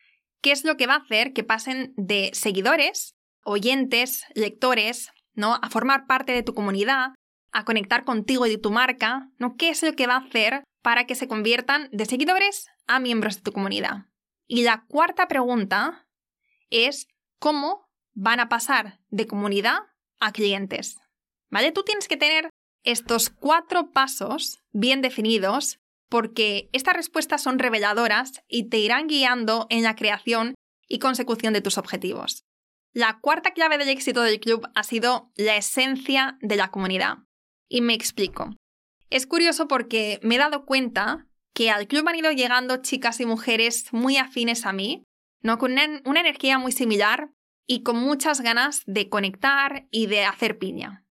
¿qué 0.41 0.53
es 0.53 0.65
lo 0.65 0.79
que 0.79 0.87
va 0.87 0.95
a 0.95 1.03
hacer 1.05 1.35
que 1.35 1.45
pasen 1.45 1.93
de 1.99 2.31
seguidores, 2.33 3.13
oyentes, 3.45 4.25
lectores, 4.35 5.11
¿no? 5.35 5.59
a 5.61 5.69
formar 5.69 6.07
parte 6.07 6.33
de 6.33 6.43
tu 6.43 6.55
comunidad, 6.55 7.09
a 7.53 7.67
conectar 7.67 8.05
contigo 8.05 8.47
y 8.47 8.51
de 8.51 8.59
tu 8.59 8.71
marca, 8.71 9.29
¿no? 9.37 9.57
¿Qué 9.59 9.69
es 9.69 9.83
lo 9.83 9.93
que 9.93 10.07
va 10.07 10.15
a 10.15 10.25
hacer 10.25 10.65
para 10.83 11.07
que 11.07 11.15
se 11.15 11.29
conviertan 11.29 11.89
de 11.93 12.07
seguidores 12.07 12.69
a 12.87 12.99
miembros 12.99 13.37
de 13.37 13.43
tu 13.43 13.53
comunidad? 13.53 14.07
Y 14.47 14.63
la 14.63 14.85
cuarta 14.89 15.29
pregunta 15.29 16.07
es 16.71 17.09
cómo 17.39 17.89
van 18.13 18.41
a 18.41 18.49
pasar 18.49 19.01
de 19.09 19.27
comunidad 19.27 19.79
a 20.21 20.33
clientes. 20.33 21.01
¿Vale? 21.51 21.73
Tú 21.73 21.83
tienes 21.83 22.09
que 22.09 22.17
tener 22.17 22.51
estos 22.85 23.31
cuatro 23.31 23.91
pasos 23.91 24.61
bien 24.73 25.03
definidos 25.03 25.79
porque 26.09 26.69
estas 26.73 26.95
respuestas 26.95 27.43
son 27.43 27.59
reveladoras 27.59 28.43
y 28.49 28.69
te 28.69 28.79
irán 28.79 29.07
guiando 29.07 29.67
en 29.71 29.83
la 29.83 29.95
creación 29.95 30.55
y 30.87 30.99
consecución 30.99 31.55
de 31.55 31.63
tus 31.63 31.79
objetivos. 31.79 32.45
La 32.93 33.21
cuarta 33.21 33.53
clave 33.53 33.79
del 33.79 33.89
éxito 33.89 34.23
del 34.23 34.39
club 34.39 34.69
ha 34.75 34.83
sido 34.83 35.31
la 35.37 35.57
esencia 35.57 36.37
de 36.43 36.57
la 36.57 36.71
comunidad. 36.71 37.19
Y 37.69 37.81
me 37.81 37.95
explico. 37.95 38.51
Es 39.13 39.27
curioso 39.27 39.69
porque 39.69 40.19
me 40.23 40.37
he 40.37 40.39
dado 40.39 40.65
cuenta 40.65 41.27
que 41.53 41.71
al 41.71 41.87
club 41.87 42.09
han 42.09 42.17
ido 42.17 42.33
llegando 42.33 42.79
chicas 42.79 43.21
y 43.21 43.27
mujeres 43.27 43.93
muy 43.93 44.17
afines 44.17 44.65
a 44.65 44.73
mí, 44.73 45.05
¿no? 45.43 45.59
con 45.59 45.73
una, 45.73 46.21
energía 46.21 46.57
muy 46.57 46.73
similar 46.73 47.31
y 47.67 47.83
con 47.83 47.97
muchas 47.97 48.41
ganas 48.41 48.83
de 48.87 49.11
conectar 49.11 49.87
y 49.91 50.07
de 50.07 50.25
hacer 50.25 50.57
piña. 50.57 51.05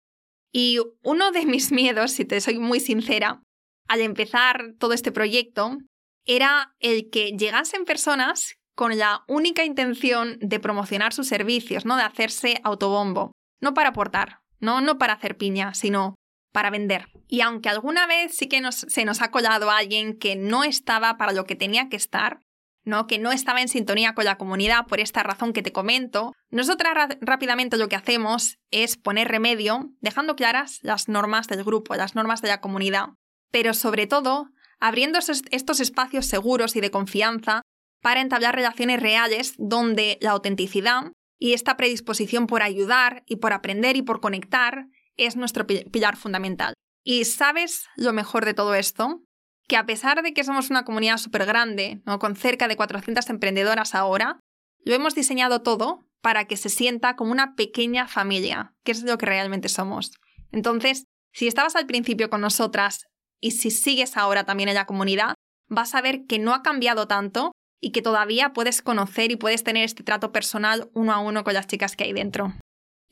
Y 0.51 0.79
uno 1.03 1.29
de 1.29 1.45
mis 1.45 1.71
miedos, 1.71 2.13
si 2.13 2.25
te 2.25 2.41
soy 2.41 2.57
muy 2.57 2.79
sincera, 2.79 3.43
al 3.87 4.01
empezar 4.01 4.73
todo 4.79 4.93
este 4.93 5.11
proyecto, 5.11 5.77
era 6.25 6.73
el 6.79 7.11
que 7.11 7.37
llegasen 7.37 7.85
personas 7.85 8.55
con 8.75 8.97
la 8.97 9.23
única 9.27 9.63
intención 9.63 10.39
de 10.41 10.59
promocionar 10.59 11.13
sus 11.13 11.27
servicios, 11.27 11.85
¿no? 11.85 11.97
De 11.97 12.03
hacerse 12.03 12.61
autobombo. 12.63 13.31
No 13.61 13.75
para 13.75 13.89
aportar, 13.89 14.39
no, 14.59 14.81
no 14.81 14.97
para 14.97 15.13
hacer 15.13 15.37
piña, 15.37 15.75
sino 15.75 16.15
para 16.51 16.69
vender. 16.69 17.07
Y 17.27 17.41
aunque 17.41 17.69
alguna 17.69 18.07
vez 18.07 18.35
sí 18.35 18.47
que 18.47 18.61
se 18.71 19.05
nos 19.05 19.21
ha 19.21 19.31
colado 19.31 19.71
alguien 19.71 20.17
que 20.17 20.35
no 20.35 20.63
estaba 20.63 21.17
para 21.17 21.31
lo 21.31 21.45
que 21.45 21.55
tenía 21.55 21.89
que 21.89 21.95
estar, 21.95 22.41
¿no? 22.83 23.07
que 23.07 23.19
no 23.19 23.31
estaba 23.31 23.61
en 23.61 23.67
sintonía 23.67 24.13
con 24.13 24.25
la 24.25 24.37
comunidad 24.37 24.85
por 24.87 24.99
esta 24.99 25.23
razón 25.23 25.53
que 25.53 25.63
te 25.63 25.71
comento, 25.71 26.33
nosotras 26.49 27.17
rápidamente 27.21 27.77
lo 27.77 27.89
que 27.89 27.95
hacemos 27.95 28.57
es 28.71 28.97
poner 28.97 29.27
remedio, 29.27 29.91
dejando 30.01 30.35
claras 30.35 30.79
las 30.81 31.07
normas 31.07 31.47
del 31.47 31.63
grupo, 31.63 31.95
las 31.95 32.15
normas 32.15 32.41
de 32.41 32.49
la 32.49 32.61
comunidad, 32.61 33.09
pero 33.51 33.73
sobre 33.73 34.07
todo 34.07 34.49
abriendo 34.79 35.19
estos 35.19 35.79
espacios 35.79 36.25
seguros 36.25 36.75
y 36.75 36.81
de 36.81 36.91
confianza 36.91 37.61
para 38.01 38.21
entablar 38.21 38.55
relaciones 38.55 38.99
reales 38.99 39.53
donde 39.57 40.17
la 40.21 40.31
autenticidad 40.31 41.11
y 41.37 41.53
esta 41.53 41.77
predisposición 41.77 42.47
por 42.47 42.63
ayudar 42.63 43.23
y 43.27 43.37
por 43.37 43.53
aprender 43.53 43.95
y 43.95 44.01
por 44.01 44.21
conectar 44.21 44.87
es 45.25 45.35
nuestro 45.35 45.65
pilar 45.65 46.17
fundamental. 46.17 46.73
Y 47.03 47.25
sabes 47.25 47.85
lo 47.95 48.13
mejor 48.13 48.45
de 48.45 48.53
todo 48.53 48.75
esto, 48.75 49.21
que 49.67 49.77
a 49.77 49.85
pesar 49.85 50.21
de 50.21 50.33
que 50.33 50.43
somos 50.43 50.69
una 50.69 50.85
comunidad 50.85 51.17
súper 51.17 51.45
grande, 51.45 52.01
¿no? 52.05 52.19
con 52.19 52.35
cerca 52.35 52.67
de 52.67 52.75
400 52.75 53.29
emprendedoras 53.29 53.95
ahora, 53.95 54.39
lo 54.83 54.93
hemos 54.93 55.15
diseñado 55.15 55.61
todo 55.61 56.05
para 56.21 56.45
que 56.45 56.57
se 56.57 56.69
sienta 56.69 57.15
como 57.15 57.31
una 57.31 57.55
pequeña 57.55 58.07
familia, 58.07 58.73
que 58.83 58.91
es 58.91 59.03
lo 59.03 59.17
que 59.17 59.25
realmente 59.25 59.69
somos. 59.69 60.11
Entonces, 60.51 61.05
si 61.33 61.47
estabas 61.47 61.75
al 61.75 61.85
principio 61.85 62.29
con 62.29 62.41
nosotras 62.41 63.05
y 63.39 63.51
si 63.51 63.71
sigues 63.71 64.17
ahora 64.17 64.43
también 64.43 64.69
en 64.69 64.75
la 64.75 64.85
comunidad, 64.85 65.35
vas 65.67 65.95
a 65.95 66.01
ver 66.01 66.25
que 66.27 66.37
no 66.37 66.53
ha 66.53 66.61
cambiado 66.61 67.07
tanto 67.07 67.53
y 67.79 67.91
que 67.91 68.01
todavía 68.01 68.53
puedes 68.53 68.81
conocer 68.81 69.31
y 69.31 69.37
puedes 69.37 69.63
tener 69.63 69.83
este 69.83 70.03
trato 70.03 70.31
personal 70.31 70.89
uno 70.93 71.13
a 71.13 71.19
uno 71.19 71.43
con 71.43 71.53
las 71.53 71.67
chicas 71.67 71.95
que 71.95 72.03
hay 72.03 72.13
dentro. 72.13 72.53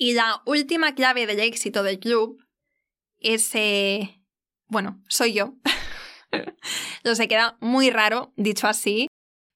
Y 0.02 0.14
la 0.14 0.42
última 0.46 0.96
clave 0.96 1.28
del 1.28 1.42
éxito 1.42 1.84
del 1.84 2.00
club 2.00 2.42
es, 3.20 3.54
eh, 3.54 4.24
bueno, 4.68 5.04
soy 5.10 5.34
yo. 5.34 5.56
Lo 7.04 7.16
se 7.16 7.28
queda 7.28 7.58
muy 7.60 7.90
raro 7.90 8.32
dicho 8.38 8.68
así, 8.68 9.08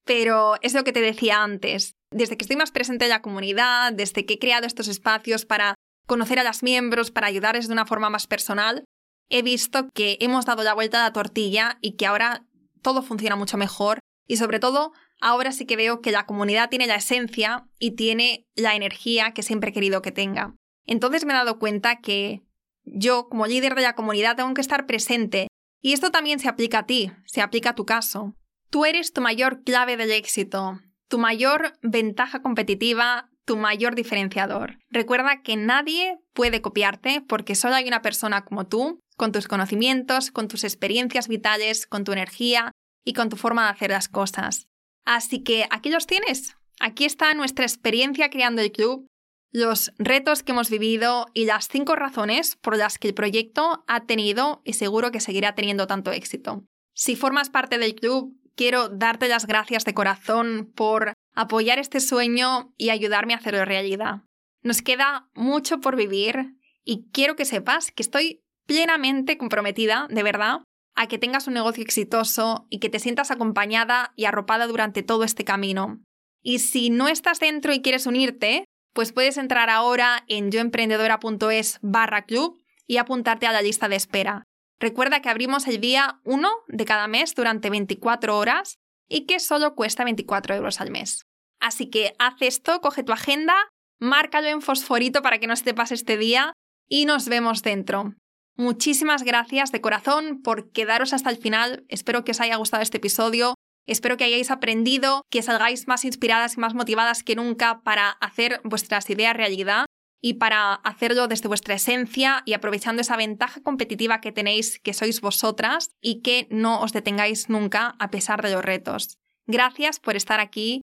pero 0.03 0.55
es 0.61 0.73
lo 0.73 0.83
que 0.83 0.91
te 0.91 0.99
decía 0.99 1.43
antes. 1.43 1.93
Desde 2.11 2.35
que 2.35 2.43
estoy 2.43 2.57
más 2.57 2.71
presente 2.71 3.05
en 3.05 3.11
la 3.11 3.21
comunidad, 3.21 3.93
desde 3.93 4.25
que 4.25 4.33
he 4.33 4.39
creado 4.39 4.67
estos 4.67 4.89
espacios 4.89 5.45
para 5.45 5.75
conocer 6.07 6.39
a 6.39 6.43
las 6.43 6.61
miembros, 6.61 7.09
para 7.09 7.27
ayudarles 7.27 7.67
de 7.67 7.73
una 7.73 7.85
forma 7.85 8.09
más 8.09 8.27
personal, 8.27 8.83
he 9.29 9.43
visto 9.43 9.87
que 9.93 10.17
hemos 10.19 10.45
dado 10.45 10.63
la 10.63 10.73
vuelta 10.73 10.99
a 10.99 11.07
la 11.07 11.13
tortilla 11.13 11.77
y 11.79 11.95
que 11.95 12.05
ahora 12.05 12.45
todo 12.81 13.01
funciona 13.01 13.37
mucho 13.37 13.55
mejor 13.55 13.99
y 14.27 14.35
sobre 14.35 14.59
todo 14.59 14.91
ahora 15.23 15.53
sí 15.53 15.65
que 15.65 15.77
veo 15.77 16.01
que 16.01 16.11
la 16.11 16.25
comunidad 16.25 16.69
tiene 16.69 16.85
la 16.85 16.95
esencia 16.95 17.65
y 17.79 17.91
tiene 17.91 18.45
la 18.55 18.75
energía 18.75 19.31
que 19.31 19.41
siempre 19.41 19.69
he 19.69 19.73
querido 19.73 20.01
que 20.01 20.11
tenga. 20.11 20.53
Entonces 20.85 21.25
me 21.25 21.31
he 21.33 21.35
dado 21.35 21.59
cuenta 21.59 22.01
que 22.01 22.41
yo, 22.83 23.29
como 23.29 23.47
líder 23.47 23.73
de 23.73 23.81
la 23.81 23.95
comunidad, 23.95 24.35
tengo 24.35 24.53
que 24.53 24.61
estar 24.61 24.85
presente. 24.85 25.47
Y 25.81 25.93
esto 25.93 26.11
también 26.11 26.39
se 26.39 26.49
aplica 26.49 26.79
a 26.79 26.85
ti, 26.85 27.11
se 27.25 27.41
aplica 27.41 27.69
a 27.69 27.75
tu 27.75 27.85
caso. 27.85 28.35
Tú 28.69 28.85
eres 28.85 29.13
tu 29.13 29.21
mayor 29.21 29.63
clave 29.63 29.95
del 29.95 30.11
éxito, 30.11 30.81
tu 31.07 31.17
mayor 31.17 31.73
ventaja 31.81 32.41
competitiva, 32.41 33.29
tu 33.45 33.55
mayor 33.55 33.95
diferenciador. 33.95 34.79
Recuerda 34.89 35.41
que 35.41 35.55
nadie 35.55 36.17
puede 36.33 36.61
copiarte 36.61 37.21
porque 37.21 37.55
solo 37.55 37.75
hay 37.75 37.87
una 37.87 38.01
persona 38.01 38.43
como 38.43 38.67
tú, 38.67 38.99
con 39.15 39.31
tus 39.31 39.47
conocimientos, 39.47 40.31
con 40.31 40.49
tus 40.49 40.65
experiencias 40.65 41.29
vitales, 41.29 41.87
con 41.87 42.03
tu 42.03 42.11
energía 42.11 42.71
y 43.05 43.13
con 43.13 43.29
tu 43.29 43.37
forma 43.37 43.63
de 43.65 43.71
hacer 43.71 43.91
las 43.91 44.09
cosas. 44.09 44.67
Así 45.05 45.43
que 45.43 45.65
aquí 45.69 45.89
los 45.89 46.07
tienes. 46.07 46.55
Aquí 46.79 47.05
está 47.05 47.33
nuestra 47.33 47.65
experiencia 47.65 48.29
creando 48.29 48.61
el 48.61 48.71
club, 48.71 49.07
los 49.51 49.93
retos 49.97 50.43
que 50.43 50.51
hemos 50.51 50.69
vivido 50.69 51.27
y 51.33 51.45
las 51.45 51.67
cinco 51.67 51.95
razones 51.95 52.55
por 52.55 52.75
las 52.75 52.97
que 52.97 53.09
el 53.09 53.13
proyecto 53.13 53.83
ha 53.87 54.05
tenido 54.05 54.61
y 54.65 54.73
seguro 54.73 55.11
que 55.11 55.19
seguirá 55.19 55.53
teniendo 55.55 55.87
tanto 55.87 56.11
éxito. 56.11 56.63
Si 56.95 57.15
formas 57.15 57.49
parte 57.49 57.77
del 57.77 57.95
club, 57.95 58.35
quiero 58.55 58.89
darte 58.89 59.27
las 59.27 59.45
gracias 59.45 59.85
de 59.85 59.93
corazón 59.93 60.71
por 60.75 61.13
apoyar 61.35 61.79
este 61.79 61.99
sueño 61.99 62.73
y 62.77 62.89
ayudarme 62.89 63.33
a 63.33 63.37
hacerlo 63.37 63.65
realidad. 63.65 64.23
Nos 64.61 64.81
queda 64.81 65.29
mucho 65.33 65.79
por 65.79 65.95
vivir 65.95 66.55
y 66.83 67.05
quiero 67.11 67.35
que 67.35 67.45
sepas 67.45 67.91
que 67.91 68.03
estoy 68.03 68.41
plenamente 68.65 69.37
comprometida, 69.37 70.07
de 70.09 70.23
verdad, 70.23 70.61
a 70.95 71.07
que 71.07 71.17
tengas 71.17 71.47
un 71.47 71.53
negocio 71.53 71.83
exitoso 71.83 72.67
y 72.69 72.79
que 72.79 72.89
te 72.89 72.99
sientas 72.99 73.31
acompañada 73.31 74.13
y 74.15 74.25
arropada 74.25 74.67
durante 74.67 75.03
todo 75.03 75.23
este 75.23 75.43
camino. 75.43 76.01
Y 76.41 76.59
si 76.59 76.89
no 76.89 77.07
estás 77.07 77.39
dentro 77.39 77.73
y 77.73 77.81
quieres 77.81 78.05
unirte, 78.05 78.65
pues 78.93 79.11
puedes 79.11 79.37
entrar 79.37 79.69
ahora 79.69 80.23
en 80.27 80.51
yoemprendedora.es 80.51 81.79
barra 81.81 82.25
club 82.25 82.59
y 82.85 82.97
apuntarte 82.97 83.47
a 83.47 83.51
la 83.51 83.61
lista 83.61 83.89
de 83.89 83.95
espera. 83.95 84.43
Recuerda 84.79 85.21
que 85.21 85.29
abrimos 85.29 85.67
el 85.67 85.79
día 85.79 86.19
1 86.25 86.49
de 86.67 86.85
cada 86.85 87.07
mes 87.07 87.33
durante 87.35 87.69
24 87.69 88.37
horas 88.37 88.75
y 89.07 89.25
que 89.25 89.39
solo 89.39 89.75
cuesta 89.75 90.03
24 90.03 90.55
euros 90.55 90.81
al 90.81 90.91
mes. 90.91 91.25
Así 91.59 91.89
que 91.89 92.13
haz 92.19 92.35
esto, 92.41 92.81
coge 92.81 93.03
tu 93.03 93.13
agenda, 93.13 93.55
márcalo 93.99 94.47
en 94.49 94.61
fosforito 94.61 95.21
para 95.21 95.39
que 95.39 95.47
no 95.47 95.55
se 95.55 95.63
te 95.63 95.73
pase 95.73 95.95
este 95.95 96.17
día 96.17 96.53
y 96.89 97.05
nos 97.05 97.29
vemos 97.29 97.63
dentro. 97.63 98.15
Muchísimas 98.55 99.23
gracias 99.23 99.71
de 99.71 99.81
corazón 99.81 100.41
por 100.43 100.71
quedaros 100.71 101.13
hasta 101.13 101.29
el 101.29 101.37
final. 101.37 101.85
Espero 101.89 102.23
que 102.23 102.31
os 102.31 102.41
haya 102.41 102.55
gustado 102.55 102.83
este 102.83 102.97
episodio. 102.97 103.55
Espero 103.87 104.15
que 104.15 104.23
hayáis 104.23 104.51
aprendido, 104.51 105.23
que 105.29 105.41
salgáis 105.41 105.87
más 105.87 106.05
inspiradas 106.05 106.55
y 106.55 106.59
más 106.59 106.73
motivadas 106.73 107.23
que 107.23 107.35
nunca 107.35 107.81
para 107.81 108.09
hacer 108.09 108.61
vuestras 108.63 109.09
ideas 109.09 109.35
realidad 109.35 109.85
y 110.21 110.35
para 110.35 110.75
hacerlo 110.75 111.27
desde 111.27 111.49
vuestra 111.49 111.75
esencia 111.75 112.43
y 112.45 112.53
aprovechando 112.53 113.01
esa 113.01 113.17
ventaja 113.17 113.61
competitiva 113.61 114.21
que 114.21 114.31
tenéis, 114.31 114.79
que 114.79 114.93
sois 114.93 115.19
vosotras 115.19 115.91
y 115.99 116.21
que 116.21 116.47
no 116.49 116.79
os 116.79 116.93
detengáis 116.93 117.49
nunca 117.49 117.95
a 117.99 118.09
pesar 118.09 118.41
de 118.41 118.51
los 118.53 118.63
retos. 118.63 119.17
Gracias 119.47 119.99
por 119.99 120.15
estar 120.15 120.39
aquí 120.39 120.81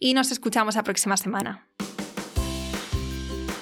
y 0.00 0.14
nos 0.14 0.32
escuchamos 0.32 0.74
la 0.74 0.82
próxima 0.82 1.16
semana. 1.16 1.69